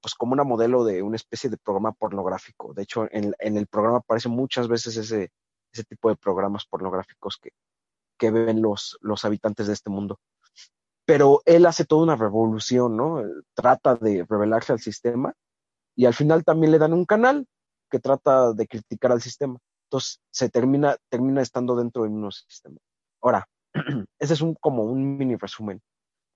[0.00, 2.74] pues como una modelo de una especie de programa pornográfico.
[2.74, 5.30] De hecho, en, el programa aparece muchas veces ese,
[5.72, 7.50] ese tipo de programas pornográficos que,
[8.18, 10.18] que ven los, los habitantes de este mundo.
[11.06, 13.22] Pero él hace toda una revolución, ¿no?
[13.54, 15.32] Trata de rebelarse al sistema
[15.94, 17.46] y al final también le dan un canal
[17.90, 19.58] que trata de criticar al sistema.
[19.86, 22.76] Entonces se termina, termina estando dentro del mismo sistema.
[23.22, 23.48] Ahora,
[24.18, 25.80] ese es un, como un mini resumen.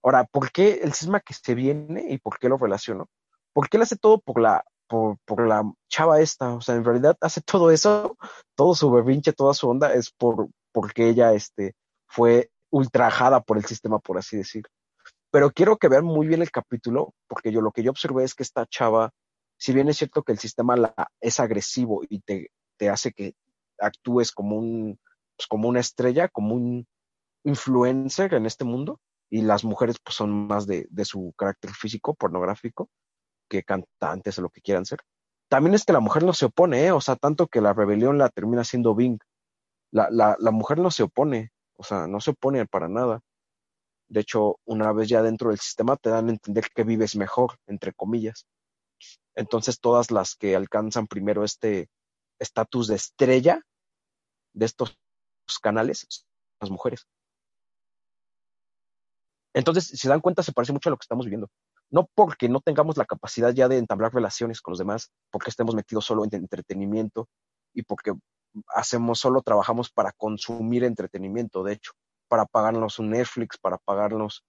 [0.02, 3.08] Ahora, ¿por qué el sistema que se viene y por qué lo relaciono?
[3.52, 6.54] Porque él hace todo por la, por, por, la chava esta.
[6.54, 8.16] O sea, en realidad hace todo eso,
[8.54, 11.74] todo su berrinche, toda su onda es por, porque ella este,
[12.06, 14.64] fue ultrajada por el sistema, por así decir.
[15.30, 18.34] Pero quiero que vean muy bien el capítulo, porque yo lo que yo observé es
[18.34, 19.12] que esta chava,
[19.56, 23.34] si bien es cierto que el sistema la, es agresivo y te, te hace que
[23.78, 24.98] actúes como un,
[25.36, 26.86] pues como una estrella, como un
[27.44, 32.14] influencer en este mundo, y las mujeres pues son más de, de su carácter físico,
[32.14, 32.90] pornográfico,
[33.48, 35.00] que cantantes o lo que quieran ser.
[35.48, 36.92] También es que la mujer no se opone, ¿eh?
[36.92, 39.18] o sea, tanto que la rebelión la termina siendo Bing.
[39.92, 43.22] La, la, la mujer no se opone, o sea, no se opone para nada.
[44.10, 47.58] De hecho, una vez ya dentro del sistema te dan a entender que vives mejor,
[47.66, 48.46] entre comillas.
[49.34, 51.88] Entonces, todas las que alcanzan primero este
[52.38, 53.62] estatus de estrella
[54.52, 54.98] de estos
[55.62, 56.26] canales son
[56.60, 57.06] las mujeres.
[59.54, 61.48] Entonces, si se dan cuenta, se parece mucho a lo que estamos viviendo.
[61.88, 65.74] No porque no tengamos la capacidad ya de entablar relaciones con los demás, porque estemos
[65.74, 67.26] metidos solo en entretenimiento
[67.72, 68.12] y porque
[68.74, 71.92] hacemos solo trabajamos para consumir entretenimiento, de hecho,
[72.28, 74.44] para pagarnos un Netflix, para pagarnos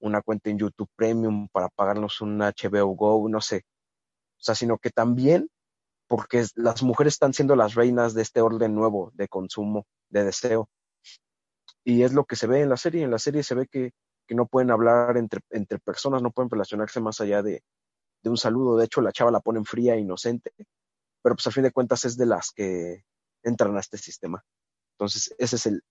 [0.00, 3.64] una cuenta en YouTube Premium, para pagarnos un HBO Go, no sé.
[4.38, 5.48] O sea, sino que también
[6.08, 10.68] porque las mujeres están siendo las reinas de este orden nuevo de consumo, de deseo.
[11.84, 13.04] Y es lo que se ve en la serie.
[13.04, 13.92] En la serie se ve que,
[14.26, 17.62] que no pueden hablar entre, entre personas, no pueden relacionarse más allá de,
[18.22, 18.76] de un saludo.
[18.76, 20.52] De hecho, la chava la ponen fría e inocente,
[21.22, 23.04] pero pues a fin de cuentas es de las que
[23.42, 24.42] entran a este sistema.
[24.94, 25.82] Entonces, ese es el,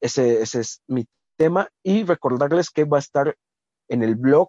[0.00, 1.06] ese, ese es mi
[1.36, 1.68] tema.
[1.82, 3.36] Y recordarles que va a estar
[3.88, 4.48] en el blog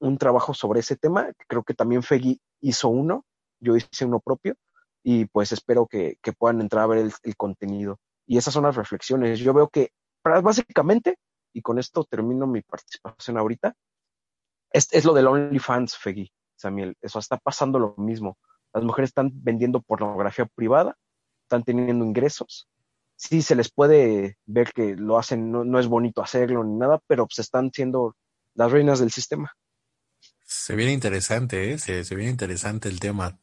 [0.00, 1.32] un trabajo sobre ese tema.
[1.46, 3.24] Creo que también Fegui hizo uno
[3.60, 4.54] yo hice uno propio
[5.02, 7.98] y pues espero que, puedan entrar a ver el, contenido.
[8.26, 9.38] Y esas son las reflexiones.
[9.38, 9.90] Yo veo que
[10.22, 11.18] básicamente,
[11.52, 13.74] y con esto termino mi participación ahorita,
[14.70, 16.96] es, es lo del OnlyFans, Fegui, Samuel.
[17.00, 18.36] Eso está pasando lo mismo.
[18.74, 20.96] Las mujeres están vendiendo pornografía privada,
[21.48, 22.68] están teniendo ingresos.
[23.16, 27.02] Sí, se les puede ver que lo hacen, no, no es bonito hacerlo ni nada,
[27.06, 28.14] pero se pues, están siendo
[28.54, 29.56] las reinas del sistema.
[30.44, 31.78] Se viene interesante, ¿eh?
[31.78, 33.38] Se, se viene interesante el tema.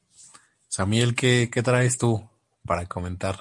[0.68, 2.30] Samuel, ¿qué, ¿qué traes tú
[2.66, 3.40] para comentar?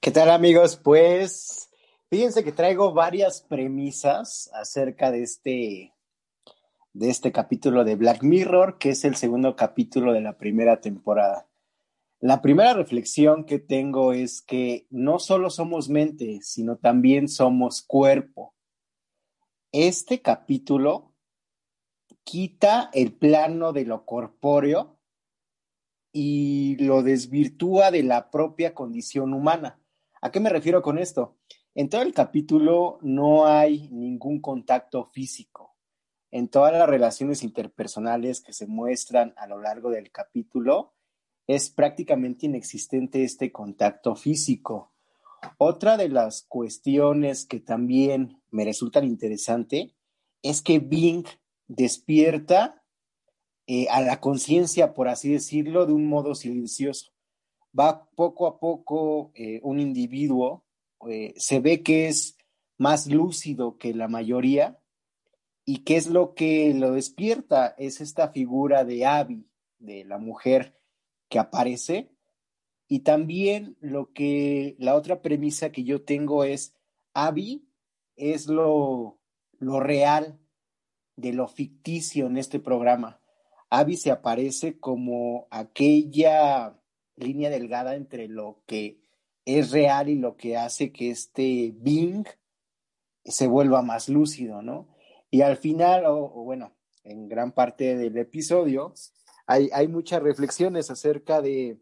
[0.00, 0.76] ¿Qué tal amigos?
[0.76, 1.68] Pues
[2.10, 5.92] fíjense que traigo varias premisas acerca de este,
[6.92, 11.46] de este capítulo de Black Mirror, que es el segundo capítulo de la primera temporada.
[12.20, 18.54] La primera reflexión que tengo es que no solo somos mente, sino también somos cuerpo.
[19.70, 21.12] Este capítulo
[22.24, 24.98] quita el plano de lo corpóreo
[26.10, 29.78] y lo desvirtúa de la propia condición humana.
[30.22, 31.36] ¿A qué me refiero con esto?
[31.74, 35.76] En todo el capítulo no hay ningún contacto físico.
[36.30, 40.95] En todas las relaciones interpersonales que se muestran a lo largo del capítulo,
[41.46, 44.92] es prácticamente inexistente este contacto físico.
[45.58, 49.94] Otra de las cuestiones que también me resultan interesante
[50.42, 51.24] es que Bing
[51.68, 52.82] despierta
[53.66, 57.12] eh, a la conciencia, por así decirlo, de un modo silencioso.
[57.78, 60.64] Va poco a poco eh, un individuo,
[61.08, 62.36] eh, se ve que es
[62.78, 64.78] más lúcido que la mayoría,
[65.64, 70.76] y qué es lo que lo despierta, es esta figura de Abby, de la mujer
[71.28, 72.10] que aparece,
[72.88, 76.74] y también lo que la otra premisa que yo tengo es
[77.14, 77.68] Abby
[78.14, 79.18] es lo,
[79.58, 80.38] lo real
[81.16, 83.20] de lo ficticio en este programa.
[83.70, 86.78] Abby se aparece como aquella
[87.16, 89.00] línea delgada entre lo que
[89.44, 92.26] es real y lo que hace que este Bing
[93.24, 94.88] se vuelva más lúcido, ¿no?
[95.30, 98.94] Y al final, o, bueno, en gran parte del episodio,
[99.46, 101.80] hay, muchas reflexiones acerca de,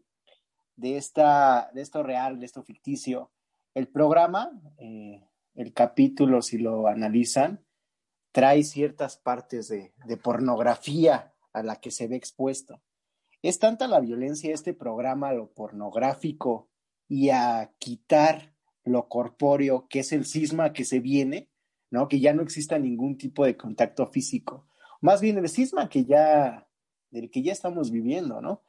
[0.75, 3.31] de, esta, de esto real, de esto ficticio.
[3.73, 7.65] El programa, eh, el capítulo, si lo analizan,
[8.31, 12.81] trae ciertas partes de, de, pornografía a la que se ve expuesto.
[13.41, 16.69] Es tanta la violencia de este programa, lo pornográfico,
[17.07, 21.49] y a quitar lo corpóreo, que es el cisma que se viene,
[21.89, 22.07] ¿no?
[22.07, 24.67] Que ya no exista ningún tipo de contacto físico.
[25.01, 26.67] Más bien el cisma que ya,
[27.15, 28.61] del que ya estamos viviendo, ¿no?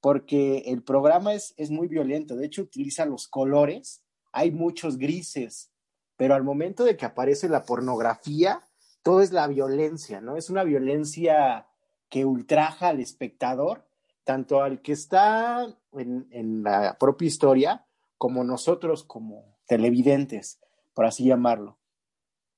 [0.00, 5.70] Porque el programa es, es muy violento, de hecho utiliza los colores, hay muchos grises,
[6.16, 8.60] pero al momento de que aparece la pornografía,
[9.02, 10.36] todo es la violencia, ¿no?
[10.36, 11.66] Es una violencia
[12.08, 13.86] que ultraja al espectador,
[14.24, 17.86] tanto al que está en, en la propia historia,
[18.18, 20.60] como nosotros como televidentes,
[20.94, 21.78] por así llamarlo.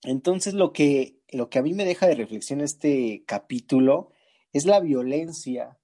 [0.05, 4.11] Entonces, lo que, lo que a mí me deja de reflexión este capítulo
[4.55, 5.77] es la violencia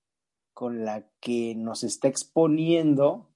[0.55, 3.29] con la que nos está exponiendo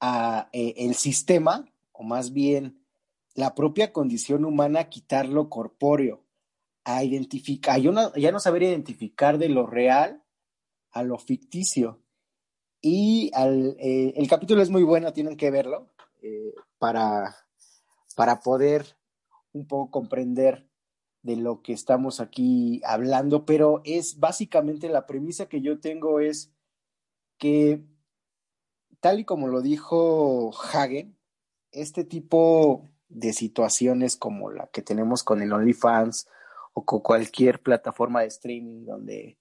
[0.00, 2.80] a, eh, el sistema, o más bien
[3.34, 6.22] la propia condición humana, a quitar lo corpóreo,
[6.84, 10.22] a identificar, ya no saber identificar de lo real
[10.92, 12.00] a lo ficticio.
[12.80, 15.90] Y eh, el capítulo es muy bueno, tienen que verlo
[16.22, 17.36] eh, para,
[18.14, 18.96] para poder
[19.52, 20.65] un poco comprender
[21.26, 26.52] de lo que estamos aquí hablando, pero es básicamente la premisa que yo tengo es
[27.36, 27.82] que,
[29.00, 31.18] tal y como lo dijo Hagen,
[31.72, 36.28] este tipo de situaciones como la que tenemos con el OnlyFans
[36.74, 39.36] o con cualquier plataforma de streaming donde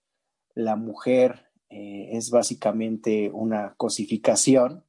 [0.56, 4.84] la mujer eh, es básicamente una cosificación,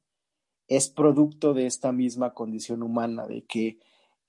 [0.67, 3.77] es producto de esta misma condición humana, de que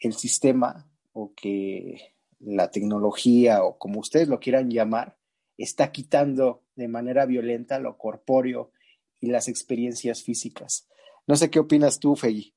[0.01, 5.19] el sistema o que la tecnología o como ustedes lo quieran llamar,
[5.57, 8.73] está quitando de manera violenta lo corpóreo
[9.21, 10.89] y las experiencias físicas.
[11.27, 12.55] No sé qué opinas tú, Fegui.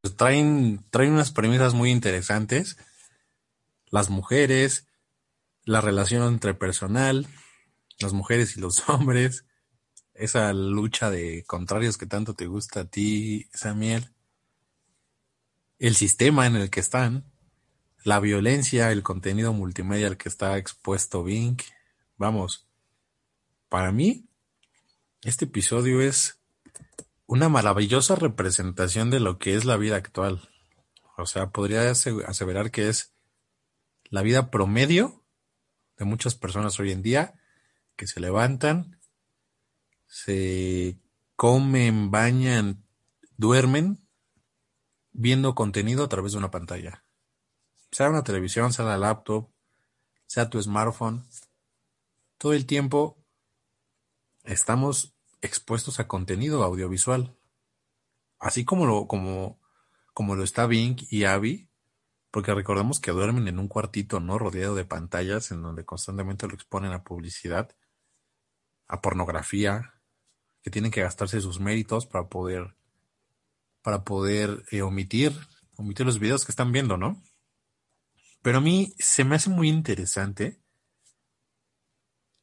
[0.00, 2.78] Pues traen, traen unas premisas muy interesantes.
[3.90, 4.86] Las mujeres,
[5.64, 7.26] la relación entre personal,
[8.00, 9.44] las mujeres y los hombres,
[10.14, 14.12] esa lucha de contrarios que tanto te gusta a ti, Samuel
[15.78, 17.24] el sistema en el que están,
[18.08, 21.58] la violencia, el contenido multimedia al que está expuesto Bing.
[22.16, 22.66] Vamos,
[23.68, 24.26] para mí,
[25.24, 26.40] este episodio es
[27.26, 30.48] una maravillosa representación de lo que es la vida actual.
[31.18, 33.12] O sea, podría aseverar que es
[34.04, 35.22] la vida promedio
[35.98, 37.34] de muchas personas hoy en día
[37.94, 38.98] que se levantan,
[40.06, 40.98] se
[41.36, 42.86] comen, bañan,
[43.36, 44.08] duermen
[45.12, 47.04] viendo contenido a través de una pantalla.
[47.90, 49.48] Sea una televisión, sea la laptop,
[50.26, 51.24] sea tu smartphone.
[52.36, 53.16] Todo el tiempo
[54.44, 57.36] estamos expuestos a contenido audiovisual.
[58.38, 59.58] Así como lo, como,
[60.14, 61.68] como lo está Bing y Abby,
[62.30, 64.38] porque recordemos que duermen en un cuartito, ¿no?
[64.38, 67.74] Rodeado de pantallas en donde constantemente lo exponen a publicidad,
[68.86, 69.94] a pornografía,
[70.62, 72.74] que tienen que gastarse sus méritos para poder
[73.82, 75.32] para poder eh, omitir,
[75.76, 77.22] omitir los videos que están viendo, ¿no?
[78.42, 80.60] Pero a mí se me hace muy interesante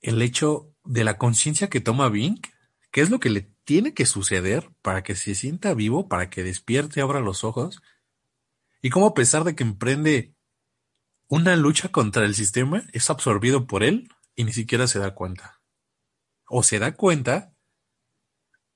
[0.01, 2.39] el hecho de la conciencia que toma Bing,
[2.91, 6.43] qué es lo que le tiene que suceder para que se sienta vivo, para que
[6.43, 7.81] despierte, abra los ojos,
[8.81, 10.36] y cómo a pesar de que emprende
[11.27, 15.62] una lucha contra el sistema, es absorbido por él y ni siquiera se da cuenta.
[16.47, 17.55] O se da cuenta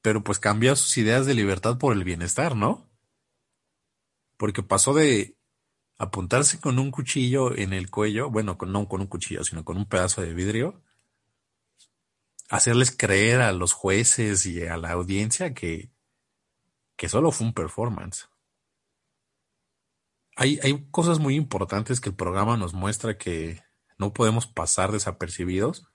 [0.01, 2.89] pero pues cambia sus ideas de libertad por el bienestar, ¿no?
[4.37, 5.37] Porque pasó de
[5.99, 9.85] apuntarse con un cuchillo en el cuello, bueno, no con un cuchillo, sino con un
[9.85, 10.81] pedazo de vidrio,
[12.49, 15.91] hacerles creer a los jueces y a la audiencia que,
[16.95, 18.27] que solo fue un performance.
[20.35, 23.61] Hay, hay cosas muy importantes que el programa nos muestra que
[23.99, 25.85] no podemos pasar desapercibidos.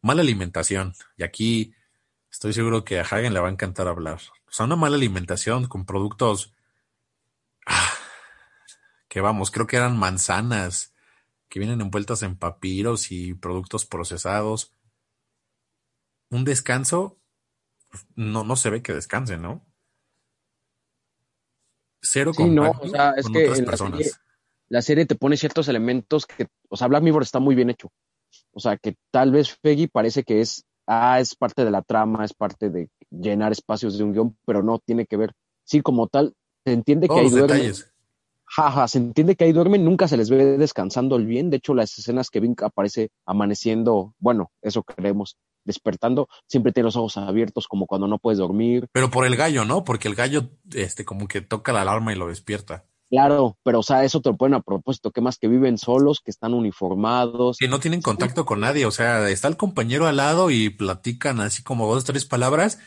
[0.00, 0.94] Mala alimentación.
[1.16, 1.74] Y aquí
[2.30, 4.20] Estoy seguro que a Hagen le va a encantar hablar.
[4.46, 6.54] O sea, una mala alimentación con productos
[7.66, 7.92] ah,
[9.08, 10.94] que vamos, creo que eran manzanas
[11.48, 14.74] que vienen envueltas en papiros y productos procesados.
[16.30, 17.18] Un descanso,
[18.14, 19.64] no, no se ve que descanse, ¿no?
[22.02, 24.10] Cero sí, no, o sea, es que la serie,
[24.68, 27.90] la serie, te pone ciertos elementos que, o sea, Black Mirror está muy bien hecho.
[28.52, 32.24] O sea, que tal vez Peggy parece que es, ah, es parte de la trama,
[32.24, 35.32] es parte de llenar espacios de un guion, pero no tiene que ver.
[35.64, 36.34] Sí, como tal,
[36.64, 37.72] se entiende que ahí duermen.
[38.58, 41.48] Jaja, se entiende que ahí duermen, nunca se les ve descansando el bien.
[41.48, 46.96] De hecho, las escenas que Vink aparece amaneciendo, bueno, eso creemos, despertando, siempre tiene los
[46.96, 48.88] ojos abiertos como cuando no puedes dormir.
[48.90, 49.84] Pero por el gallo, ¿no?
[49.84, 52.84] Porque el gallo, este, como que toca la alarma y lo despierta.
[53.08, 56.20] Claro, pero o sea, eso te lo ponen a propósito, que más que viven solos,
[56.20, 57.58] que están uniformados.
[57.58, 61.40] Que no tienen contacto con nadie, o sea, está el compañero al lado y platican
[61.40, 62.80] así como dos, tres palabras,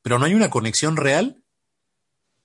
[0.00, 1.44] pero no hay una conexión real.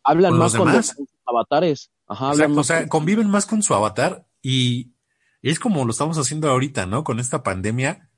[0.04, 0.94] Hablan más con los
[1.26, 1.92] avatares.
[2.08, 4.94] Ajá, o sea, conviven más con su avatar y
[5.42, 7.04] es como lo estamos haciendo ahorita, ¿no?
[7.04, 8.10] Con esta pandemia,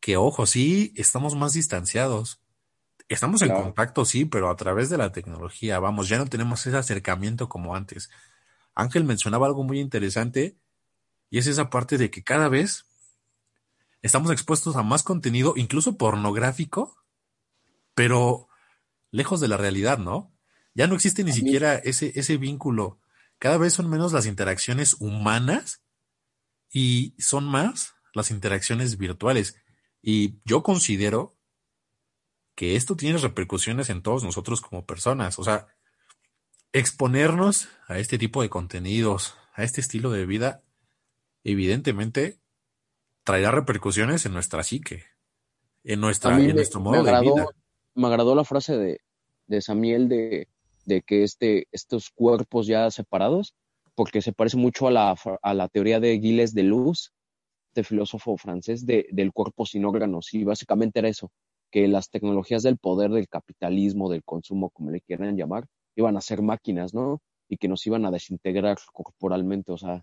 [0.00, 2.40] que ojo, sí, estamos más distanciados.
[3.08, 6.76] Estamos en contacto, sí, pero a través de la tecnología, vamos, ya no tenemos ese
[6.76, 8.10] acercamiento como antes.
[8.74, 10.56] Ángel mencionaba algo muy interesante
[11.30, 12.86] y es esa parte de que cada vez
[14.02, 16.96] estamos expuestos a más contenido, incluso pornográfico,
[17.94, 18.48] pero
[19.10, 20.32] lejos de la realidad, ¿no?
[20.74, 22.98] Ya no existe ni siquiera ese, ese vínculo.
[23.38, 25.82] Cada vez son menos las interacciones humanas
[26.70, 29.56] y son más las interacciones virtuales.
[30.02, 31.36] Y yo considero
[32.54, 35.38] que esto tiene repercusiones en todos nosotros como personas.
[35.38, 35.68] O sea,
[36.72, 40.62] exponernos a este tipo de contenidos, a este estilo de vida,
[41.44, 42.40] evidentemente
[43.24, 45.04] traerá repercusiones en nuestra psique,
[45.84, 47.46] en, nuestra, en nuestro modo de vida.
[47.94, 49.00] Me agradó la frase de,
[49.46, 50.48] de Samiel de,
[50.86, 53.54] de, que este, estos cuerpos ya separados,
[53.94, 57.12] porque se parece mucho a la, a la teoría de Gilles de Luz,
[57.68, 60.32] este filósofo francés, de, del cuerpo sin órganos.
[60.32, 61.30] Y básicamente era eso,
[61.70, 66.22] que las tecnologías del poder, del capitalismo, del consumo, como le quieran llamar, iban a
[66.22, 67.20] ser máquinas, ¿no?
[67.48, 70.02] Y que nos iban a desintegrar corporalmente, o sea,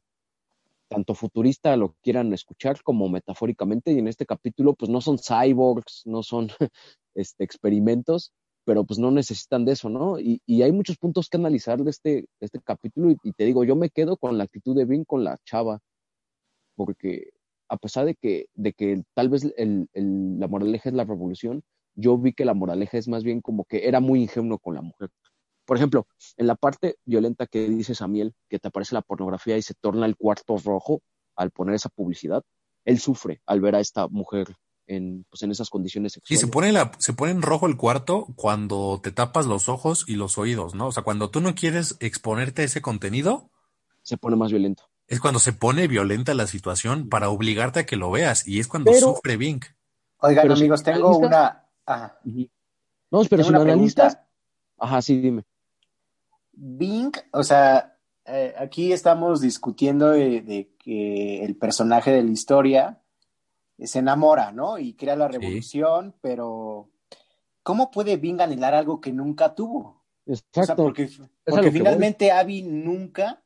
[0.88, 6.03] tanto futurista lo quieran escuchar como metafóricamente, y en este capítulo, pues no son cyborgs,
[6.05, 6.49] no son
[7.15, 8.31] este, experimentos,
[8.66, 10.20] pero pues no necesitan de eso, ¿no?
[10.20, 13.89] Y, hay muchos puntos que analizar de este, este capítulo, y, te digo, yo me
[13.89, 15.80] quedo con la actitud de Vin con la chava,
[16.76, 17.32] porque
[17.70, 21.64] a pesar de que, de que tal vez el, el, la moraleja es la revolución,
[21.95, 24.82] yo vi que la moraleja es más bien como que era muy ingenuo con la
[24.82, 25.09] mujer.
[25.66, 26.07] Por ejemplo,
[26.38, 30.05] en la parte violenta que dice Samiel, que te aparece la pornografía y se torna
[30.05, 31.01] el cuarto rojo
[31.36, 32.43] al poner esa publicidad,
[32.86, 34.47] él sufre al ver a esta mujer
[34.88, 36.39] en, pues, en esas condiciones sexuales.
[36.39, 40.05] Sí, se pone, la, se pone en rojo el cuarto cuando te tapas los ojos
[40.07, 40.88] y los oídos, ¿no?
[40.88, 43.49] O sea, cuando tú no quieres exponerte a ese contenido.
[44.01, 44.84] Se pone más violento.
[45.07, 48.67] Es cuando se pone violenta la situación para obligarte a que lo veas y es
[48.67, 49.65] cuando sufre Bink.
[50.19, 51.65] Oigan, amigos, tengo una...
[53.11, 54.17] No, pero si analistas...
[54.77, 55.43] Ajá, sí, dime.
[56.53, 63.03] Bing, o sea, eh, aquí estamos discutiendo de, que el personaje de la historia
[63.80, 64.78] se enamora, ¿no?
[64.78, 66.89] Y crea la revolución, pero
[67.63, 70.03] ¿cómo puede Bing anhelar algo que nunca tuvo?
[70.26, 70.84] Exacto.
[70.84, 71.09] porque,
[71.71, 73.43] finalmente Abby nunca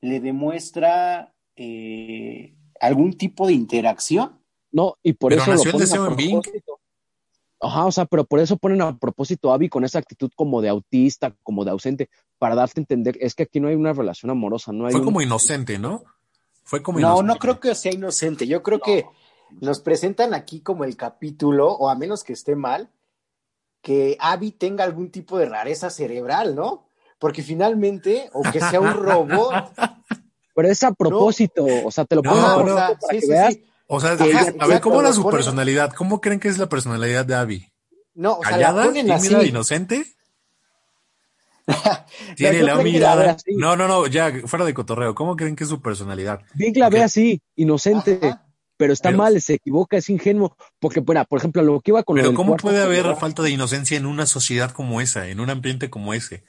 [0.00, 4.40] le demuestra eh, algún tipo de interacción.
[4.72, 6.42] No, y por eso lo deseo en Bing.
[7.60, 10.60] Ajá, o sea, pero por eso ponen a propósito a Abby con esa actitud como
[10.60, 13.94] de autista, como de ausente, para darte a entender, es que aquí no hay una
[13.94, 16.04] relación amorosa, no hay Fue como inocente, ¿no?
[16.64, 19.06] Fue como No, no creo que sea inocente, yo creo que
[19.60, 22.90] nos presentan aquí como el capítulo, o a menos que esté mal,
[23.82, 26.88] que Abby tenga algún tipo de rareza cerebral, ¿no?
[27.18, 29.72] Porque finalmente, o que sea un robot.
[30.54, 33.58] Pero es a propósito, o sea, te lo pongo a para que veas.
[33.88, 35.92] O sea, a ver, ¿cómo era su personalidad?
[35.92, 37.72] ¿Cómo creen que es la personalidad de Abby?
[38.14, 40.16] No, o sea, ¿Callada, tímida, inocente?
[42.36, 43.36] Tiene la mirada.
[43.56, 45.14] No, no, no, ya, fuera de cotorreo.
[45.14, 46.40] ¿Cómo creen que es su personalidad?
[46.54, 48.36] Bien la ve así, inocente.
[48.76, 50.56] Pero está mal, se equivoca, es ingenuo.
[50.78, 53.96] Porque, bueno, por ejemplo, lo que iba con Pero, ¿cómo puede haber falta de inocencia
[53.96, 56.44] en una sociedad como esa, en un ambiente como ese?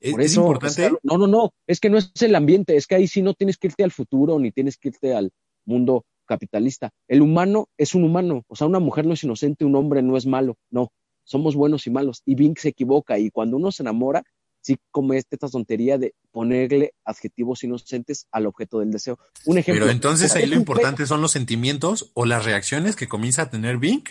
[0.00, 0.92] ¿Es, importante?
[1.02, 1.52] no, no, no.
[1.66, 2.76] Es que no es el ambiente.
[2.76, 5.30] Es que ahí sí no tienes que irte al futuro ni tienes que irte al
[5.64, 6.90] mundo capitalista.
[7.08, 8.44] El humano es un humano.
[8.48, 10.56] O sea, una mujer no es inocente, un hombre no es malo.
[10.70, 10.92] No,
[11.24, 12.22] somos buenos y malos.
[12.24, 13.18] Y Vink se equivoca.
[13.18, 14.22] Y cuando uno se enamora,
[14.60, 19.18] sí comete esta tontería de ponerle adjetivos inocentes al objeto del deseo.
[19.44, 19.84] Un ejemplo.
[19.84, 23.78] Pero entonces ahí lo importante son los sentimientos o las reacciones que comienza a tener
[23.78, 24.10] Vink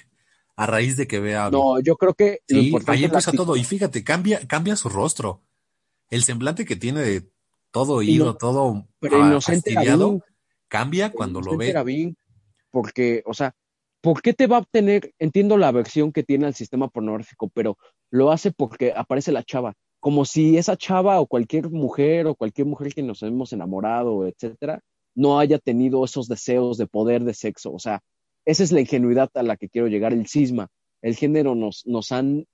[0.55, 1.49] a raíz de que vea.
[1.51, 3.55] No, yo creo que sí, ahí empieza todo.
[3.55, 5.43] Y fíjate, cambia, cambia su rostro.
[6.09, 7.29] El semblante que tiene de
[7.71, 9.75] todo oído, todo pero inocente
[10.67, 12.15] cambia cuando lo ve.
[12.71, 13.55] porque, o sea,
[14.01, 15.13] ¿por qué te va a obtener?
[15.19, 17.77] Entiendo la versión que tiene el sistema pornográfico, pero
[18.09, 19.75] lo hace porque aparece la chava
[20.07, 24.79] como si esa chava o cualquier mujer o cualquier mujer que nos hemos enamorado, etcétera,
[25.15, 27.73] no haya tenido esos deseos de poder de sexo.
[27.73, 28.01] O sea,
[28.45, 30.69] esa es la ingenuidad a la que quiero llegar, el cisma.
[31.01, 31.83] El género nos,
[32.13, 32.45] han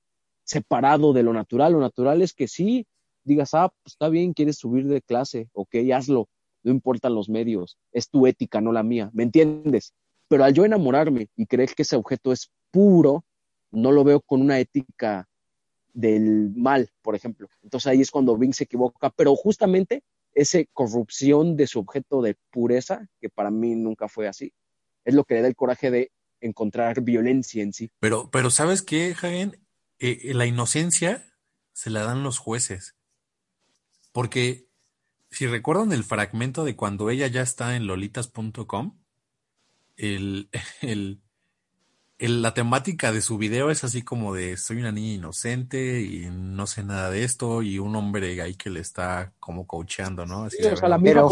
[0.43, 1.73] separado de lo natural.
[1.73, 2.87] Lo natural es que sí,
[3.23, 6.29] digas, ah, pues está bien, quieres subir de clase, ok, hazlo,
[6.63, 9.93] no importan los medios, es tu ética, no la mía, ¿me entiendes?
[10.27, 13.25] Pero al yo enamorarme y creer que ese objeto es puro,
[13.69, 15.27] no lo veo con una ética
[15.93, 17.47] del mal, por ejemplo.
[17.61, 22.35] Entonces ahí es cuando Bing se equivoca, pero justamente esa corrupción de su objeto de
[22.51, 24.53] pureza, que para mí nunca fue así,
[25.05, 27.91] es lo que le da el coraje de encontrar violencia en sí.
[27.99, 29.63] Pero, pero ¿sabes qué, Hagen?
[29.99, 31.33] Eh, la inocencia
[31.71, 32.95] se la dan los jueces.
[34.11, 34.67] Porque
[35.29, 38.99] si recuerdan el fragmento de cuando ella ya está en lolitas.com,
[39.95, 40.49] el,
[40.81, 41.22] el,
[42.19, 46.67] la temática de su video es así como de soy una niña inocente y no
[46.67, 50.45] sé nada de esto y un hombre ahí que le está como coacheando, ¿no?
[50.45, 51.29] Así o sea, la Pero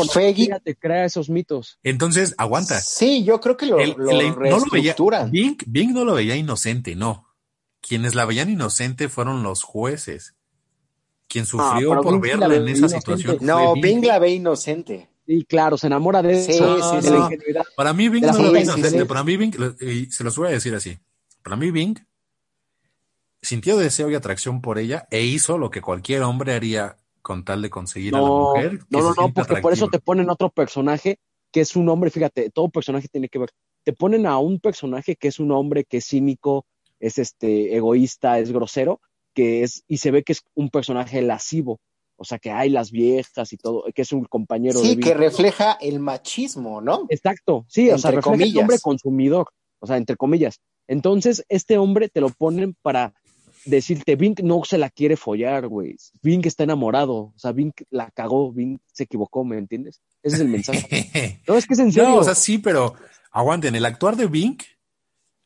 [0.63, 1.79] te crea esos mitos.
[1.83, 2.79] Entonces, aguanta.
[2.81, 4.95] Sí, yo creo que lo, lo no lo veía,
[5.29, 7.27] Bing, Bing no lo veía inocente, no.
[7.79, 10.35] Quienes la veían inocente fueron los jueces.
[11.27, 13.37] Quien ah, sufrió por verla en esa situación.
[13.41, 15.10] No, Bing la ve inocente.
[15.31, 17.63] Sí, claro, se enamora de eso, de la ingenuidad.
[17.77, 20.75] Para mí Bing no lo inocente, para mí Bing, y se los voy a decir
[20.75, 20.97] así,
[21.41, 21.97] para mí Bing
[23.41, 27.61] sintió deseo y atracción por ella e hizo lo que cualquier hombre haría con tal
[27.61, 28.79] de conseguir a la mujer.
[28.89, 31.17] no, no, no, porque por eso te ponen otro personaje
[31.49, 33.51] que es un hombre, fíjate, todo personaje tiene que ver.
[33.85, 36.65] Te ponen a un personaje que es un hombre que es cínico,
[36.99, 38.99] es este egoísta, es grosero,
[39.33, 41.79] que es, y se ve que es un personaje lascivo.
[42.21, 45.75] O sea, que hay las viejas y todo, que es un compañero sí, que refleja
[45.81, 47.07] el machismo, ¿no?
[47.09, 49.47] Exacto, sí, o sea, refleja el hombre consumidor,
[49.79, 50.61] o sea, entre comillas.
[50.87, 53.15] Entonces, este hombre te lo ponen para
[53.65, 55.95] decirte, Vink no se la quiere follar, güey.
[56.21, 59.99] Vink está enamorado, o sea, Vink la cagó, Vink se equivocó, ¿me entiendes?
[60.21, 61.41] Ese es el mensaje.
[61.47, 62.09] no, es que es en serio.
[62.09, 62.93] No, o sea, sí, pero
[63.31, 64.61] aguanten, el actuar de Vink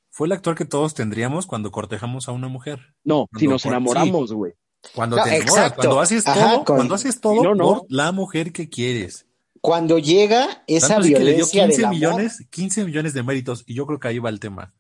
[0.10, 2.96] fue el actor que todos tendríamos cuando cortejamos a una mujer.
[3.06, 4.54] No, si nos enamoramos, güey.
[4.94, 9.26] Cuando te enamoras, cuando haces todo, cuando haces todo por la mujer que quieres.
[9.62, 13.88] Cuando llega esa violencia que le dio 15 millones, 15 millones de méritos, y yo
[13.88, 14.76] creo que ahí va el tema.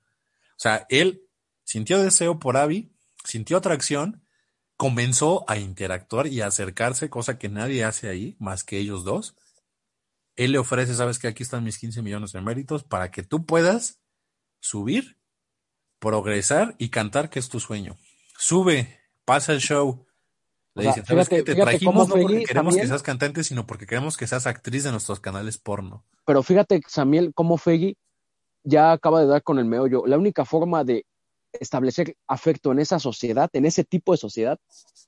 [0.51, 1.24] O sea, él
[1.64, 2.91] sintió deseo por Abby,
[3.24, 4.24] sintió atracción,
[4.78, 9.36] comenzó a interactuar y a acercarse, cosa que nadie hace ahí, más que ellos dos.
[10.36, 13.45] Él le ofrece, sabes que aquí están mis 15 millones de méritos para que tú
[13.45, 13.99] puedas
[14.60, 15.18] subir
[15.99, 17.97] progresar y cantar, que es tu sueño.
[18.38, 20.05] Sube, pasa el show.
[20.76, 24.17] Le dicen, ¿sabes que Te trajimos no porque queremos que seas cantante, sino porque queremos
[24.17, 26.03] que seas actriz de nuestros canales porno.
[26.26, 27.97] Pero fíjate, Samuel, cómo Feggy
[28.63, 30.05] ya acaba de dar con el meollo.
[30.05, 31.05] La única forma de
[31.53, 34.59] establecer afecto en esa sociedad, en ese tipo de sociedad,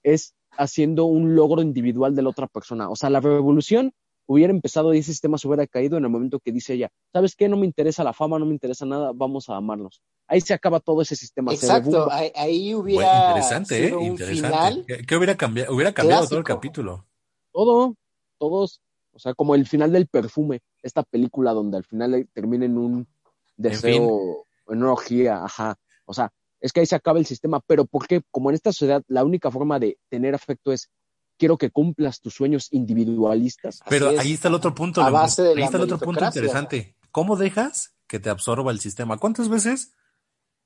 [0.04, 2.90] es haciendo un logro individual de la otra persona.
[2.90, 3.94] O sea, la revolución
[4.28, 7.36] hubiera empezado y ese sistema se hubiera caído en el momento que dice ella, ¿sabes
[7.36, 7.50] qué?
[7.50, 10.02] No me interesa la fama, no me interesa nada, vamos a amarnos.
[10.28, 11.54] Ahí se acaba todo ese sistema.
[11.54, 13.96] Exacto, ahí, hubiera interesante, ¿eh?
[14.02, 15.06] interesante.
[15.06, 15.74] ¿Qué, hubiera cambiado?
[15.74, 17.06] Hubiera cambiado todo el capítulo.
[17.54, 17.96] Todo,
[18.38, 18.82] todos,
[19.14, 23.08] o sea, como el final del perfume, esta película donde al final termina en un
[23.56, 25.78] deseo, en, una orgía, ajá.
[26.06, 29.02] O sea, es que ahí se acaba el sistema, pero porque como en esta sociedad
[29.08, 30.90] la única forma de tener afecto es
[31.38, 33.82] quiero que cumplas tus sueños individualistas.
[33.90, 35.04] Pero ahí está el otro punto.
[35.04, 36.96] ahí está el otro punto interesante.
[37.12, 39.18] ¿Cómo dejas que te absorba el sistema?
[39.18, 39.94] ¿Cuántas veces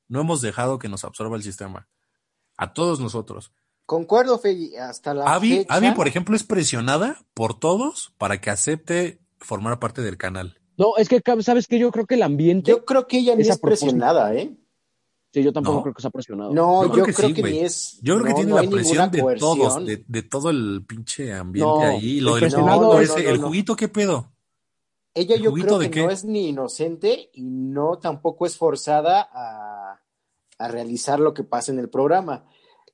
[0.07, 1.87] no hemos dejado que nos absorba el sistema?
[2.57, 3.51] A todos nosotros.
[3.85, 5.65] Concuerdo, Fegui, hasta la Abby,
[5.95, 10.61] por ejemplo, es presionada por todos para que acepte formar parte del canal.
[10.77, 12.71] No, es que, ¿sabes que Yo creo que el ambiente...
[12.71, 14.55] Yo creo que ella ni es presionada, ¿eh?
[15.33, 16.53] Sí, yo tampoco creo que sea presionado.
[16.53, 17.99] No, yo creo, que, ni es.
[18.01, 22.19] Yo creo que tiene la presión de todos, de, todo el pinche ambiente ahí.
[22.19, 24.29] Lo del juguito ese, el juguito, ¿qué pedo?
[25.13, 30.01] Ella yo creo que no es ni inocente y no tampoco es forzada a,
[30.57, 32.45] a realizar lo que pasa en el programa.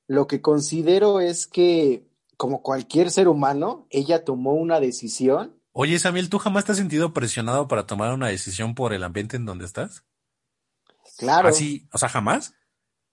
[0.06, 5.60] Lo que considero es que, como cualquier ser humano, ella tomó una decisión.
[5.72, 9.36] Oye, Samuel, ¿tú jamás te has sentido presionado para tomar una decisión por el ambiente
[9.36, 10.04] en donde estás?
[11.18, 11.48] Claro.
[11.48, 12.54] Así, o sea, jamás.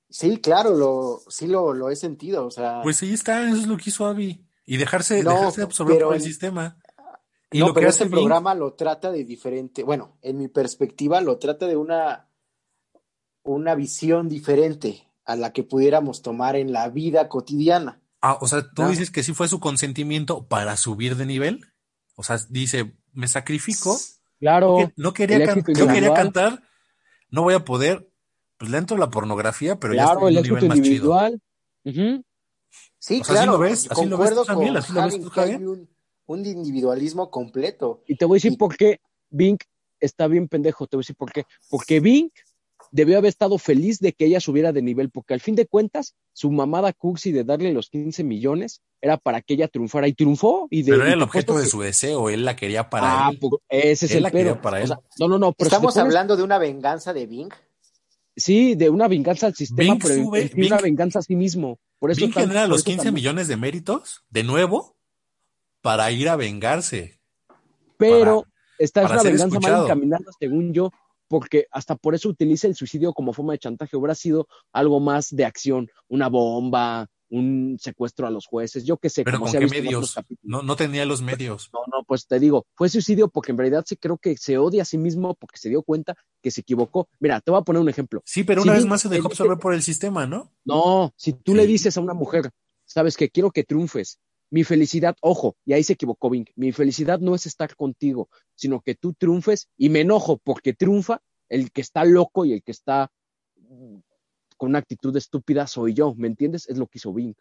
[0.10, 2.82] Sí, claro, lo, sí lo, he sentido, o sea.
[2.84, 4.45] Pues ahí está, eso es lo que hizo Abby.
[4.66, 6.78] Y dejarse, dejarse absorber por el sistema.
[7.51, 11.38] Y lo pero que este programa lo trata de diferente, bueno, en mi perspectiva lo
[11.38, 12.30] trata de una,
[13.43, 18.01] una visión diferente a la que pudiéramos tomar en la vida cotidiana.
[18.22, 21.66] Ah, o sea, tú dices que sí fue su consentimiento para subir de nivel.
[22.16, 23.97] O sea, dice, me sacrifico.
[24.39, 24.91] Claro.
[24.95, 26.62] No quería, yo quería cantar
[27.36, 28.10] no voy a poder,
[28.58, 31.42] pues le entro la pornografía, pero ya estoy en un nivel más individual.
[31.84, 32.24] chido.
[32.98, 33.40] Sí, claro.
[33.40, 35.68] Así lo ves, así lo ves tú también, así lo ves tú, Javier.
[35.68, 35.90] Un,
[36.28, 38.04] un, individualismo completo.
[38.08, 39.64] Y te voy a decir por qué Bink
[40.00, 41.46] está bien pendejo, te voy a decir por qué.
[41.70, 42.32] Porque Bing
[42.92, 46.16] debió haber estado feliz de que ella subiera de nivel, porque al fin de cuentas,
[46.34, 50.68] su mamada cursi de darle los 15 millones era para que ella triunfara y triunfó.
[50.72, 53.28] Y de, pero era y el objeto de que- su deseo, él la quería para
[53.28, 53.40] Ah, él.
[53.40, 54.62] pues, ese es Él el la quería pero.
[54.62, 54.88] para O él.
[54.88, 57.50] sea, no, no, no, pero si ¿Estamos pones- hablando de una venganza de Bing?
[58.38, 61.22] Sí, de una venganza al sistema, Bing pero sube- en sí una Bing- venganza a
[61.22, 61.80] sí mismo.
[62.00, 64.96] Por eso Bing genera por los eso 15 también- millones de méritos de nuevo
[65.82, 67.20] para ir a vengarse.
[67.98, 70.92] Pero para- esta es para una venganza mal encaminada, según yo,
[71.28, 73.98] porque hasta por eso utiliza el suicidio como forma de chantaje.
[73.98, 79.10] Hubiera sido algo más de acción, una bomba, un secuestro a los jueces, yo qué
[79.10, 80.16] sé, Pero como ¿con qué medios?
[80.44, 81.70] No, no tenía los medios.
[81.74, 84.84] No, no, pues te digo, fue suicidio porque en realidad se creo que se odia
[84.84, 87.10] a sí mismo porque se dio cuenta que se equivocó.
[87.20, 88.22] Mira, te voy a poner un ejemplo.
[88.26, 90.52] Sí, pero Si una vez más se dejó en- absorber por el sistema, ¿no?
[90.64, 91.58] No, si tú Sí.
[91.58, 92.52] le dices a una mujer,
[92.86, 94.20] sabes que quiero que triunfes,
[94.50, 98.82] mi felicidad, ojo, y ahí se equivocó Bing, mi felicidad no es estar contigo, sino
[98.82, 102.72] que tú triunfes y me enojo porque triunfa el que está loco y el que
[102.72, 103.12] está
[103.58, 103.98] mm,
[104.58, 106.68] con una actitud estúpida soy yo, ¿me entiendes?
[106.70, 107.34] Es lo que hizo Bing.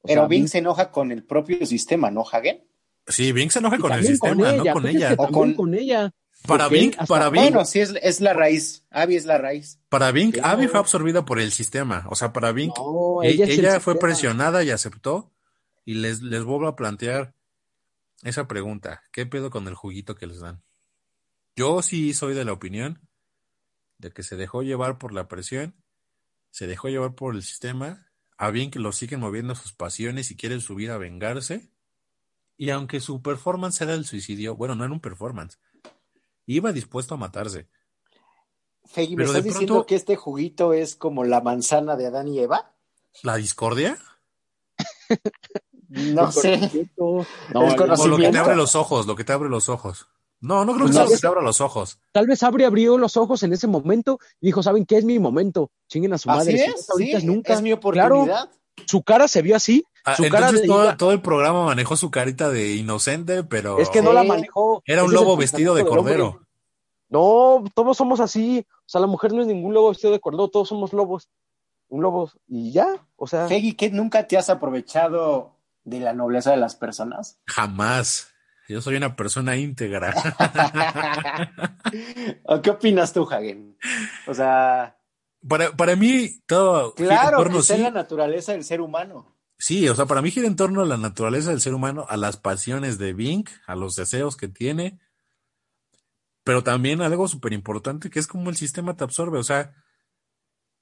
[0.00, 2.64] O Pero sea, Bing se enoja con el propio sistema, ¿no, Hagen?
[3.06, 5.14] Sí, Bing se enoja y con el sistema, no ella, con ella.
[5.18, 6.10] O con- con ella.
[6.46, 8.86] Para Bing, hasta- para Bing, Bueno, sí, es, es la raíz.
[8.90, 9.80] Abby es la raíz.
[9.88, 10.48] para Bing, Claro.
[10.48, 12.06] Abby fue absorbida por el sistema.
[12.10, 15.32] O sea, para Bing, No, ella, fue presionada y aceptó.
[15.88, 17.34] Y les, les vuelvo a plantear
[18.22, 19.02] esa pregunta.
[19.10, 20.62] ¿Qué pedo con el juguito que les dan?
[21.56, 23.08] Yo sí soy de la opinión
[23.96, 25.82] de que se dejó llevar por la presión,
[26.50, 30.60] se dejó llevar por el sistema, a Bing lo siguen moviendo sus pasiones y quieren
[30.60, 31.72] subir a vengarse.
[32.58, 35.58] Y aunque su performance era el suicidio, bueno, no era un performance,
[36.44, 37.66] iba dispuesto a matarse.
[38.84, 42.08] Feggy, ¿me Pero de estás diciendo pronto- que este juguito es como la manzana de
[42.08, 42.74] Adán y Eva?
[43.22, 43.98] ¿La discordia?
[45.88, 46.88] No sé.
[46.96, 47.20] No,
[47.62, 50.06] El lo que te abre los ojos, lo que te abre los ojos.
[50.40, 51.98] No, no creo que Pues sea lo que te abra los ojos.
[52.12, 55.18] Tal vez Abri abrió los ojos en ese momento y dijo, ¿saben qué es mi
[55.18, 55.70] momento?
[55.88, 56.64] Chinguen a su Así madre.
[56.66, 57.54] Es, ahorita sí, nunca.
[57.54, 58.26] es mi oportunidad.
[58.26, 58.50] Claro,
[58.86, 59.84] su cara se vio así.
[60.04, 63.90] Ah, Su cara Entonces de todo, el programa manejó su carita de inocente, pero Es
[63.90, 64.80] que no la manejó.
[64.86, 66.40] era un lobo vestido de cordero.
[67.08, 68.64] No, todos somos así.
[68.70, 71.28] O sea, la mujer no es ningún lobo vestido de cordero, todos somos lobos.
[71.88, 72.30] Un lobo.
[72.46, 72.86] Y ya,
[73.16, 73.48] o sea.
[73.48, 75.57] Feggy, ¿qué nunca te has aprovechado
[75.88, 77.40] de la nobleza de las personas?
[77.46, 78.28] Jamás.
[78.68, 80.14] Yo soy una persona íntegra.
[82.44, 83.78] ¿O qué opinas tú, Hagen?
[84.26, 84.98] O sea,
[85.46, 89.36] para, para mí, todo claro, que está en la naturaleza del ser humano.
[89.58, 92.16] sí, o sea, para mí gira en torno a la naturaleza del ser humano, a
[92.16, 94.98] las pasiones de Bing, a los deseos que tiene,
[96.42, 99.74] pero también algo súper importante que es como el sistema te absorbe, o sea,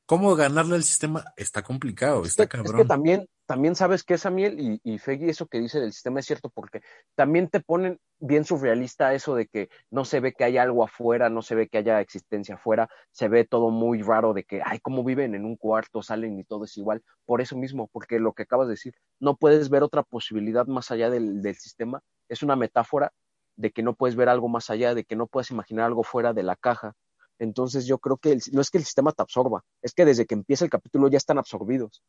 [0.06, 2.82] cómo ganarle al sistema está complicado, Es está que, es cabrón.
[2.82, 6.20] que también, también sabes que esa miel y, y Feggy, eso que dice del sistema
[6.20, 6.80] es cierto, porque
[7.14, 11.28] también te ponen bien surrealista eso de que no se ve que haya algo afuera,
[11.28, 14.78] no se ve que haya existencia afuera, se ve todo muy raro de que, ay,
[14.80, 17.02] cómo viven en un cuarto, salen y todo es igual.
[17.24, 20.90] Por eso mismo, porque lo que acabas de decir, no puedes ver otra posibilidad más
[20.90, 23.12] allá del, del sistema, es una metáfora
[23.56, 26.32] de que no puedes ver algo más allá, de que no puedes imaginar algo fuera
[26.32, 26.94] de la caja.
[27.38, 30.26] Entonces yo creo que el- no es que el sistema te absorba, es que desde
[30.26, 32.02] que empieza el capítulo ya están absorbidos.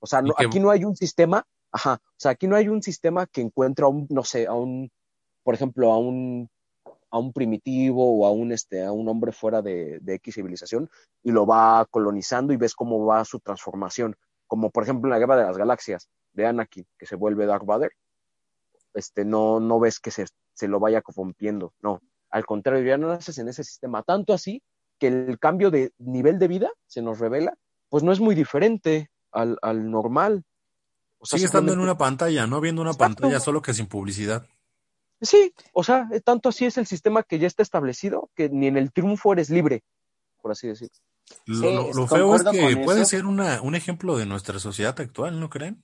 [0.00, 2.68] O sea, no- que- aquí no hay un sistema, ajá, o sea, aquí no hay
[2.68, 4.90] un sistema que encuentre a un, no sé, a un,
[5.44, 6.48] por ejemplo, a un,
[7.10, 10.90] a un primitivo o a un, este, a un hombre fuera de, de X civilización
[11.22, 14.16] y lo va colonizando y ves cómo va su transformación.
[14.46, 17.64] Como por ejemplo en la Guerra de las Galaxias de Anakin, que se vuelve Darth
[17.66, 17.92] Vader,
[18.94, 22.00] este, no, no ves que se, se lo vaya corrompiendo, no.
[22.30, 24.02] Al contrario, ya no naces en ese sistema.
[24.02, 24.62] Tanto así
[25.02, 27.54] que el cambio de nivel de vida se nos revela,
[27.88, 30.44] pues no es muy diferente al, al normal.
[31.18, 33.16] O sea, Sigue estando en una pantalla, no viendo una Exacto.
[33.22, 34.46] pantalla, solo que sin publicidad.
[35.20, 38.76] Sí, o sea, tanto así es el sistema que ya está establecido que ni en
[38.76, 39.82] el triunfo eres libre,
[40.40, 40.94] por así decirlo.
[41.46, 43.10] Lo, Sí, lo- lo es- feo es que puede eso.
[43.10, 45.82] ser una, un ejemplo de nuestra sociedad actual, ¿no creen?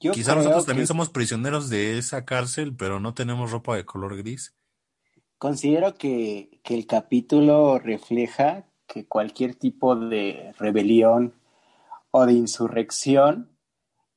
[0.00, 3.84] Yo Quizá nosotros que- también somos prisioneros de esa cárcel, pero no tenemos ropa de
[3.84, 4.54] color gris.
[5.38, 11.34] Considero que, que el capítulo refleja que cualquier tipo de rebelión
[12.10, 13.50] o de insurrección,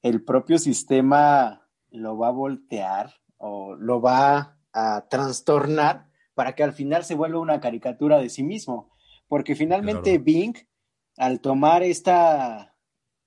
[0.02, 6.74] el propio sistema lo va a voltear o lo va a trastornar para que al
[6.74, 8.92] final se vuelva una caricatura de sí mismo.
[9.28, 10.24] Porque finalmente Claro.
[10.24, 10.54] Bing,
[11.18, 12.76] al tomar esta,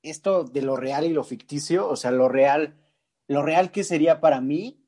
[0.03, 2.79] esto de lo real y lo ficticio, o sea, lo real,
[3.27, 4.80] lo real que sería para mí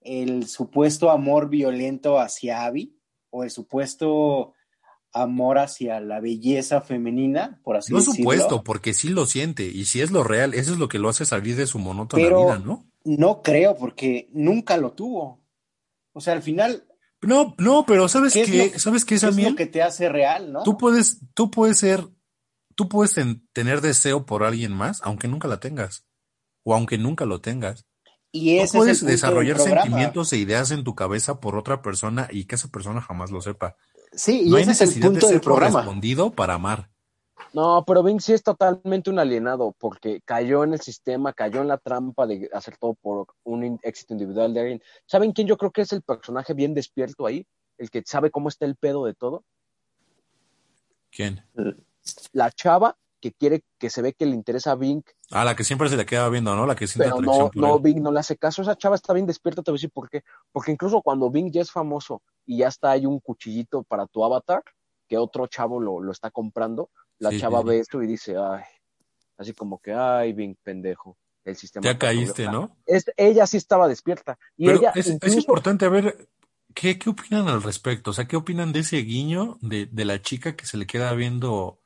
[0.00, 2.96] el supuesto amor violento hacia Abby
[3.30, 4.54] o el supuesto
[5.12, 8.16] amor hacia la belleza femenina, por así No decirlo.
[8.16, 11.08] supuesto, porque sí lo siente, y si es lo real, eso es lo que lo
[11.08, 12.86] hace salir de su monótona Pero- vida, ¿no?
[13.04, 15.42] No creo, porque nunca lo tuvo.
[16.12, 16.86] O sea, al final,
[17.22, 18.64] No, no, pero ¿sabes ¿Qué qué?
[18.66, 20.62] es lo- ¿Sabes qué, ¿Qué es lo que te hace real, no?
[20.62, 22.06] Tú puedes, tú puedes ser,
[22.76, 26.06] tú puedes ten- tener deseo por alguien más, aunque nunca la tengas.
[26.62, 27.84] O aunque nunca lo tengas.
[28.32, 32.28] Y puedes es el punto desarrollar sentimientos e ideas en tu cabeza por otra persona
[32.30, 33.76] y que esa persona jamás lo sepa.
[34.12, 35.72] Sí, y No ese es el necesidad de punto del ser programa.
[35.72, 36.90] correspondido para amar.
[37.52, 41.68] No, pero Bing sí es totalmente un alienado porque cayó en el sistema, cayó en
[41.68, 44.82] la trampa de hacer todo por un éxito individual de alguien.
[45.06, 47.44] ¿Saben quién yo creo que es el personaje bien despierto ahí?
[47.76, 49.44] El que sabe cómo está el pedo de todo.
[51.10, 51.42] ¿Quién?
[52.32, 55.62] La chava que quiere, que se ve que le interesa a Bing, Ah, la que
[55.64, 56.66] siempre se le queda viendo, ¿no?
[56.66, 57.82] La que siente pero atracción no, no, él.
[57.82, 58.62] Bing no le hace caso.
[58.62, 60.22] Esa chava está bien despierta, te voy a decir por qué.
[60.52, 64.24] Porque incluso cuando Bing ya es famoso y ya está ahí un cuchillito para tu
[64.24, 64.62] avatar,
[65.08, 67.66] que otro chavo lo, lo está comprando, la Sí, chava sí.
[67.68, 68.62] ve esto y dice, ay,
[69.36, 71.16] así como que, ay, Bing, pendejo.
[71.44, 71.84] El sistema.
[71.84, 72.76] Ya caíste, ¿no?
[72.84, 74.38] Es, ella sí estaba despierta.
[74.58, 76.28] Y Pero ella es, es incluso- importante ver
[76.74, 78.10] qué, qué opinan al respecto.
[78.10, 81.12] O sea, ¿qué opinan de ese guiño de, de la chica que se le queda
[81.14, 81.80] viendo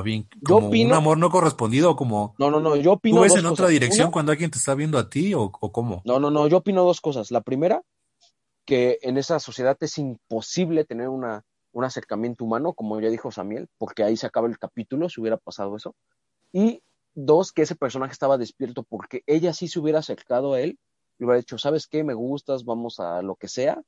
[0.00, 3.22] bien como opino- un amor no correspondido o como No, no, no, yo opino tú
[3.22, 5.72] ves dos en otra dirección Una, cuando alguien te está viendo a ti o, o
[5.72, 6.00] cómo?
[6.04, 7.30] No, no, no, yo opino dos cosas.
[7.30, 7.82] La primera,
[8.64, 13.68] que en esa sociedad es imposible tener una, un acercamiento humano, como ya dijo Samuel,
[13.78, 15.94] porque ahí se acaba el capítulo si hubiera pasado eso.
[16.52, 16.82] Y
[17.14, 20.78] dos, que ese personaje estaba despierto porque ella sí se hubiera acercado a él
[21.18, 22.04] y hubiera dicho, ¿sabes qué?
[22.04, 23.82] Me gustas, vamos a lo que sea.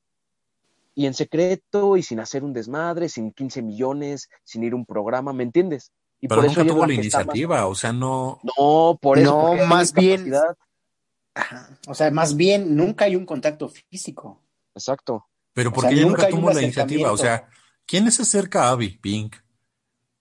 [0.95, 4.85] Y en secreto y sin hacer un desmadre, sin 15 millones, sin ir a un
[4.85, 5.91] programa, ¿me entiendes?
[6.21, 9.55] Y Pero por nunca tuvo la más- iniciativa, o sea, no, No, por eso.
[9.55, 10.33] No, más bien-.
[11.87, 14.41] O sea, más bien, nunca hay un contacto físico.
[14.73, 15.25] Exacto.
[15.53, 17.47] pero O porque sea, ella nunca tuvo la iniciativa, o sea.
[17.85, 18.99] ¿quién se acerca a Abby?
[19.01, 19.31] Bing.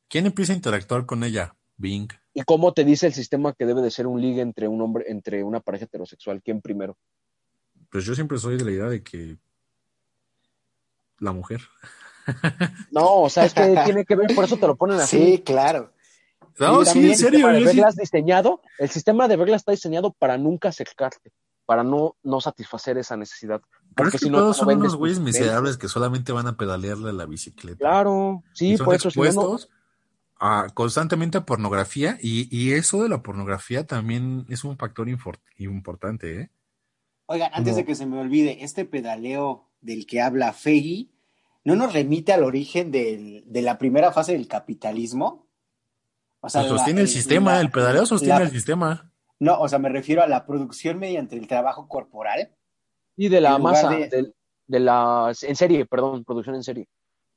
[0.08, 1.56] ¿Quién empieza a interactuar con ella?
[1.76, 2.08] Bing.
[2.34, 5.04] ¿Y cómo te dice el sistema que debe de ser un ligue entre un hombre,
[5.08, 6.42] entre una pareja heterosexual?
[6.42, 6.96] ¿Quién primero?
[7.90, 9.38] Pues yo siempre soy de la idea de que
[11.18, 11.60] la mujer.
[12.90, 15.18] No, o sea, es que tiene que ver, por eso te lo ponen así.
[15.18, 15.92] Sí, claro.
[16.58, 19.36] No, Y sí, también en El serio, sistema de sí- reglas diseñado, el sistema de
[19.36, 21.32] reglas está diseñado para nunca acercarte,
[21.66, 23.60] para no, no satisfacer esa necesidad.
[23.60, 26.46] Pero Porque es que si no, todos ¿cómo son unos güeyes miserables que solamente van
[26.46, 27.76] a pedalearle a la bicicleta.
[27.78, 29.68] Claro, y sí, son por eso si no, no, expuestos
[30.38, 35.08] a, constantemente a pornografía y, y eso de la pornografía también es un factor
[35.58, 36.50] importante, ¿eh?
[37.26, 41.10] Oigan, antes Como- de que se me olvide, este pedaleo del que habla Feggy,
[41.64, 45.46] ¿no nos remite al origen del- de la primera fase del capitalismo?
[46.40, 49.10] O Pues sostiene la- el sistema, la- el pedaleo sostiene la- el sistema.
[49.40, 52.50] No, o sea, me refiero a la producción mediante el trabajo corporal.
[53.16, 54.32] y de la masa, de-
[54.66, 56.88] de, la, en serie, perdón, producción en serie.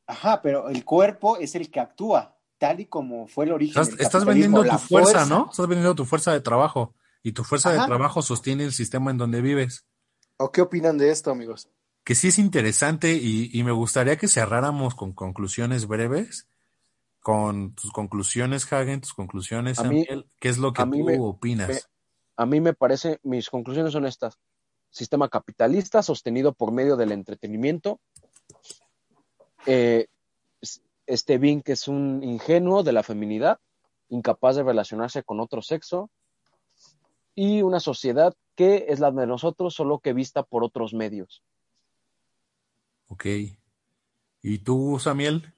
[0.08, 3.96] Ajá, pero el cuerpo es el que actúa, tal y como fue el origen Estás,
[3.96, 5.50] del estás vendiendo tu fuerza, ¿no?
[5.52, 9.20] Estás vendiendo tu fuerza de trabajo y tu fuerza de trabajo sostiene el sistema en
[9.20, 9.86] donde vives.
[10.38, 11.70] ¿O qué opinan de esto, amigos?
[12.08, 16.48] Que sí es interesante y, y me gustaría que cerráramos con conclusiones breves.
[17.20, 21.20] Con tus conclusiones, Hagen, tus conclusiones, A mí- Samuel, ¿qué es lo que tú me-
[21.20, 21.68] opinas?
[21.68, 21.80] me-
[22.38, 24.40] A mí me parece, mis conclusiones son estas.
[24.90, 28.00] Sistema capitalista sostenido por medio del entretenimiento.
[29.66, 30.08] Eh,
[31.08, 33.60] este Bing que es un ingenuo de la feminidad,
[34.08, 36.10] incapaz de relacionarse con otro sexo.
[37.36, 41.44] Y una sociedad que es la de nosotros, solo que vista por otros medios.
[43.08, 43.26] Ok.
[44.42, 45.54] ¿Y tú, Samuel?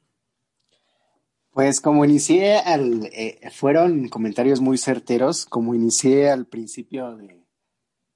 [1.51, 7.43] Pues como inicié al, eh, fueron comentarios muy certeros, como inicié al principio de,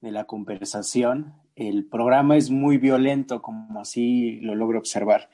[0.00, 5.30] de la conversación, el programa es muy violento, como así lo logro observar.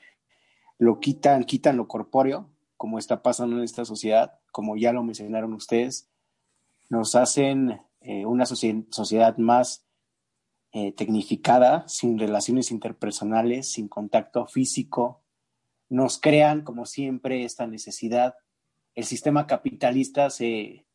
[0.77, 5.53] Lo quitan, quitan lo corpóreo, como está pasando en esta sociedad, como ya lo mencionaron
[5.53, 6.09] ustedes,
[6.89, 9.85] nos hacen eh, una socie- sociedad más
[10.73, 15.21] eh, tecnificada, sin relaciones interpersonales, sin contacto físico,
[15.89, 18.35] nos crean, como siempre, esta necesidad.
[18.95, 20.85] El sistema capitalista se,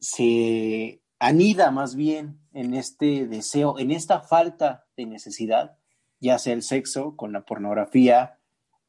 [0.00, 5.76] se anida más bien en este deseo, en esta falta de necesidad,
[6.18, 8.38] ya sea el sexo con la pornografía,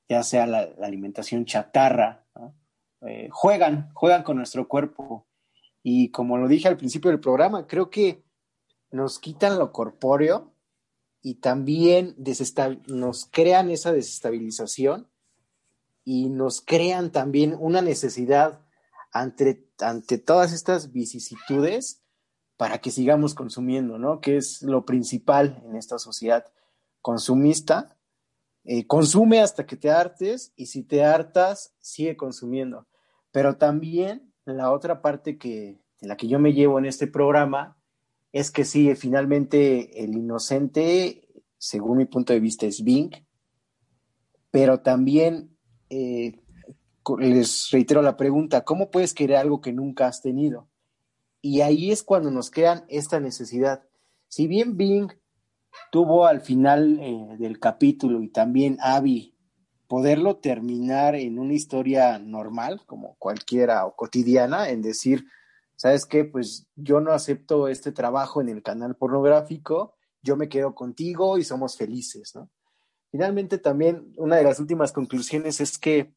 [0.08, 2.26] ya sea la, alimentación chatarra.
[3.02, 5.28] Eh, juegan, juegan con nuestro cuerpo.
[5.84, 8.24] Y como lo dije al principio del programa, creo que
[8.92, 10.54] nos quitan lo corpóreo
[11.22, 12.16] y también
[12.88, 15.10] nos crean esa desestabilización
[16.04, 18.62] y nos crean también una necesidad
[19.12, 22.02] ante, ante todas estas vicisitudes
[22.56, 24.20] para que sigamos consumiendo, ¿no?
[24.20, 26.46] Que es lo principal en esta sociedad
[27.02, 27.98] consumista.
[28.64, 32.88] Eh, consume hasta que te hartes y si te hartas, sigue consumiendo.
[33.32, 37.77] Pero también la otra parte que, de la que yo me llevo en este programa
[38.40, 41.28] es que sí, finalmente el inocente
[41.58, 43.12] según mi punto de vista, es Bing,
[44.52, 45.56] pero también
[45.90, 46.40] eh,
[47.20, 50.70] les reitero la pregunta, ¿cómo puedes querer algo que nunca has tenido?
[51.42, 53.84] Y ahí es cuando nos crean esta necesidad.
[54.28, 55.12] Si bien Bing
[55.92, 59.36] tuvo al final eh, del capítulo y también Abby
[59.88, 65.26] poderlo terminar en una historia normal, como cualquiera o cotidiana, en decir,
[65.78, 66.26] ¿sabes qué?
[66.26, 71.44] Pues yo no acepto este trabajo en el canal pornográfico, yo me quedo contigo y
[71.44, 72.50] somos felices, ¿no?
[73.12, 76.14] Finalmente también una de las últimas conclusiones es que,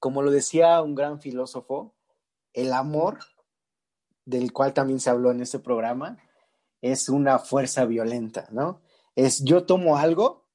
[0.00, 1.94] como lo decía un gran filósofo,
[2.52, 3.20] el amor,
[4.24, 6.18] del cual también se habló en este programa,
[6.80, 8.82] es una fuerza violenta, ¿no?
[9.14, 10.48] Es yo tomo algo,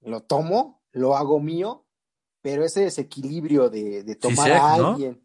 [0.00, 1.86] lo tomo, lo hago mío,
[2.40, 5.22] pero ese desequilibrio de, tomar a alguien,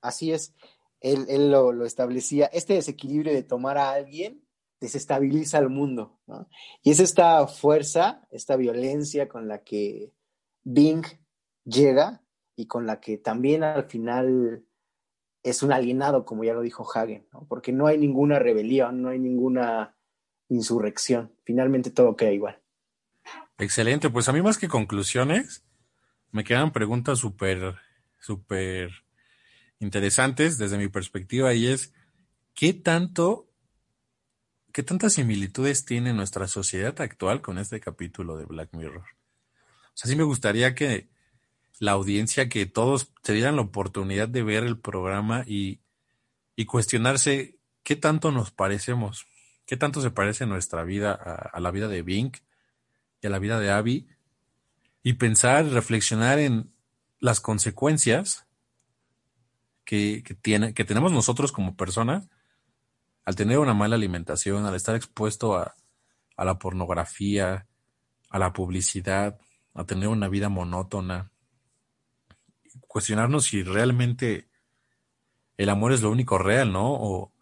[0.00, 0.54] así es,
[1.00, 4.44] él, lo, establecía, este desequilibrio de tomar a alguien
[4.80, 6.48] desestabiliza al mundo, ¿no?
[6.82, 10.12] Y es esta fuerza, esta violencia con la que
[10.62, 11.04] Bing
[11.64, 12.22] llega
[12.56, 14.64] y con la que también al final
[15.42, 19.18] es un alienado, como ya lo dijo Hagen, porque no hay ninguna rebelión, no hay
[19.18, 19.96] ninguna
[20.48, 21.34] insurrección.
[21.44, 22.60] Finalmente todo queda igual.
[23.58, 25.64] Excelente, pues a mí más que conclusiones,
[26.30, 27.76] me quedan preguntas súper,
[28.18, 28.90] súper
[29.80, 31.92] interesantes desde mi perspectiva y es,
[32.54, 33.48] ¿qué tanto,
[34.72, 39.02] qué tantas similitudes tiene nuestra sociedad actual con este capítulo de Black Mirror?
[39.02, 41.08] O sea, sí me gustaría que
[41.78, 45.80] la audiencia, que todos se dieran la oportunidad de ver el programa y,
[46.54, 49.26] y cuestionarse qué tanto nos parecemos,
[49.64, 52.38] qué tanto se parece nuestra vida a, la vida de Bink
[53.22, 54.08] y a la vida de Abby,
[55.02, 56.70] y pensar, reflexionar en
[57.18, 58.46] las consecuencias
[59.90, 62.28] que, tiene, que tenemos nosotros como personas
[63.24, 65.74] al tener una mala alimentación, al estar expuesto a,
[66.36, 67.66] a la pornografía,
[68.28, 69.40] a la publicidad,
[69.74, 71.32] a tener una vida monótona,
[72.86, 74.48] cuestionarnos si realmente
[75.56, 76.92] el amor es lo único real, ¿no?
[76.92, 77.32] O,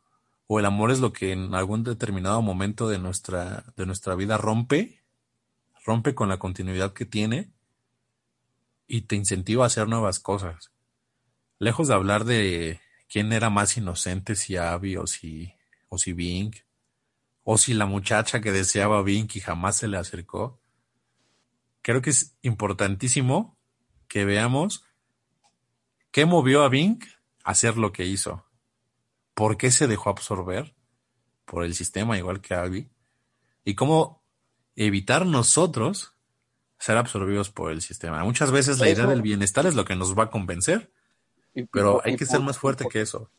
[0.59, 5.03] el amor es lo que en algún determinado momento de nuestra, de nuestra vida rompe,
[5.84, 7.53] rompe con la continuidad que tiene
[8.86, 10.72] y te incentiva a hacer nuevas cosas.
[11.59, 15.54] Lejos de hablar de quién era más inocente, si Abby o si,
[15.88, 16.54] o si Bing,
[17.42, 20.61] o si la muchacha que deseaba a Bing y jamás se le acercó,
[21.82, 23.56] creo que es importantísimo
[24.06, 24.84] que veamos
[26.11, 26.98] ¿Qué movió a Bing
[27.44, 28.44] a hacer lo que hizo?
[29.34, 30.74] ¿Por qué se dejó absorber
[31.44, 32.90] por el sistema igual que Abby?
[33.64, 34.24] ¿Y cómo
[34.74, 36.14] evitar nosotros
[36.78, 38.24] ser absorbidos por el sistema?
[38.24, 40.92] Muchas veces la idea del bienestar es lo que nos va a convencer,
[41.72, 43.30] pero hay que ser más fuerte que eso.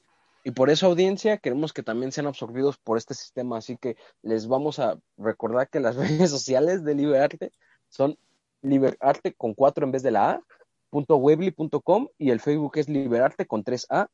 [0.44, 3.58] Y por eso, audiencia, queremos que también sean absorbidos por este sistema.
[3.58, 7.52] Así que les vamos a recordar que las redes sociales de Liberarte
[7.90, 8.18] son
[8.62, 10.44] Liberarte con cuatro en vez de la A
[10.92, 14.08] .webly.com y el Facebook es Liberarte con 3A.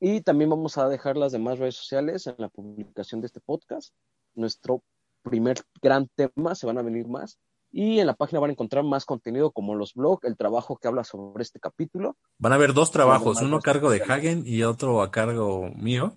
[0.00, 3.94] Y también vamos a dejar las demás redes sociales en la publicación de este podcast.
[4.34, 4.82] Nuestro
[5.22, 7.38] primer gran tema, se van a venir más.
[7.76, 10.86] Y en la página van a encontrar más contenido como los blogs, el trabajo que
[10.86, 12.16] habla sobre este capítulo.
[12.38, 16.16] Van a haber dos trabajos, uno a cargo de Hagen y otro a cargo mío.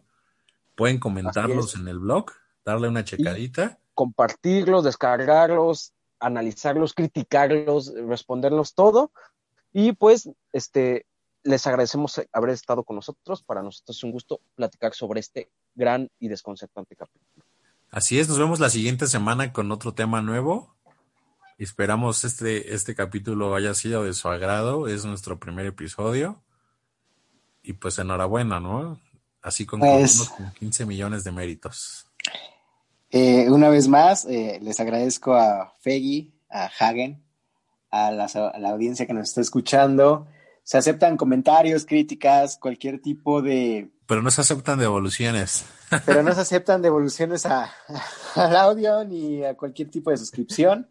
[0.76, 2.32] Pueden comentarlos en el blog,
[2.64, 3.80] darle una checadita.
[3.96, 9.10] compartirlos, descargarlos, analizarlos, criticarlos, responderlos todo
[9.74, 11.08] y pues, este,
[11.42, 13.42] les agradecemos haber estado con nosotros.
[13.42, 17.46] Para nosotros es un gusto platicar sobre este gran y desconcertante capítulo.
[17.90, 20.77] Así es, nos vemos la siguiente semana con otro tema nuevo.
[21.58, 24.88] Esperamos este, este capítulo haya sido de su agrado.
[24.88, 26.44] Es nuestro primer episodio.
[27.64, 29.02] Y pues enhorabuena, ¿no?
[29.42, 32.06] Así con, pues, con 15 millones de méritos.
[33.10, 37.24] Eh, una vez más, eh, les agradezco a Feggy, a Hagen,
[37.90, 38.26] a la,
[38.70, 40.28] audiencia que nos está escuchando.
[40.64, 43.90] Se aceptan comentarios, críticas, cualquier tipo de...
[44.06, 45.66] Pero no se aceptan devoluciones.
[46.06, 47.74] Pero no se aceptan devoluciones a,
[48.36, 50.88] al audio ni a cualquier tipo de suscripción.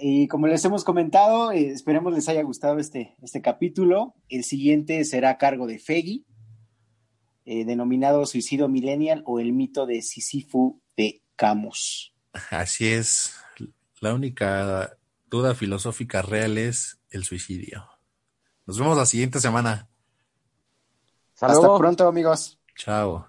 [0.00, 4.14] Y como les hemos comentado, eh, esperemos les haya gustado este, este capítulo.
[4.28, 6.26] El siguiente será a cargo de Feggy,
[7.44, 12.14] eh, denominado Suicidio Millennial o el mito de Sisifu de Camus.
[12.50, 13.34] Así es.
[14.00, 14.96] La única
[15.28, 17.86] duda filosófica real es el suicidio.
[18.66, 19.88] Nos vemos la siguiente semana.
[21.40, 22.58] Hasta pronto, amigos.
[22.76, 23.26] Chao.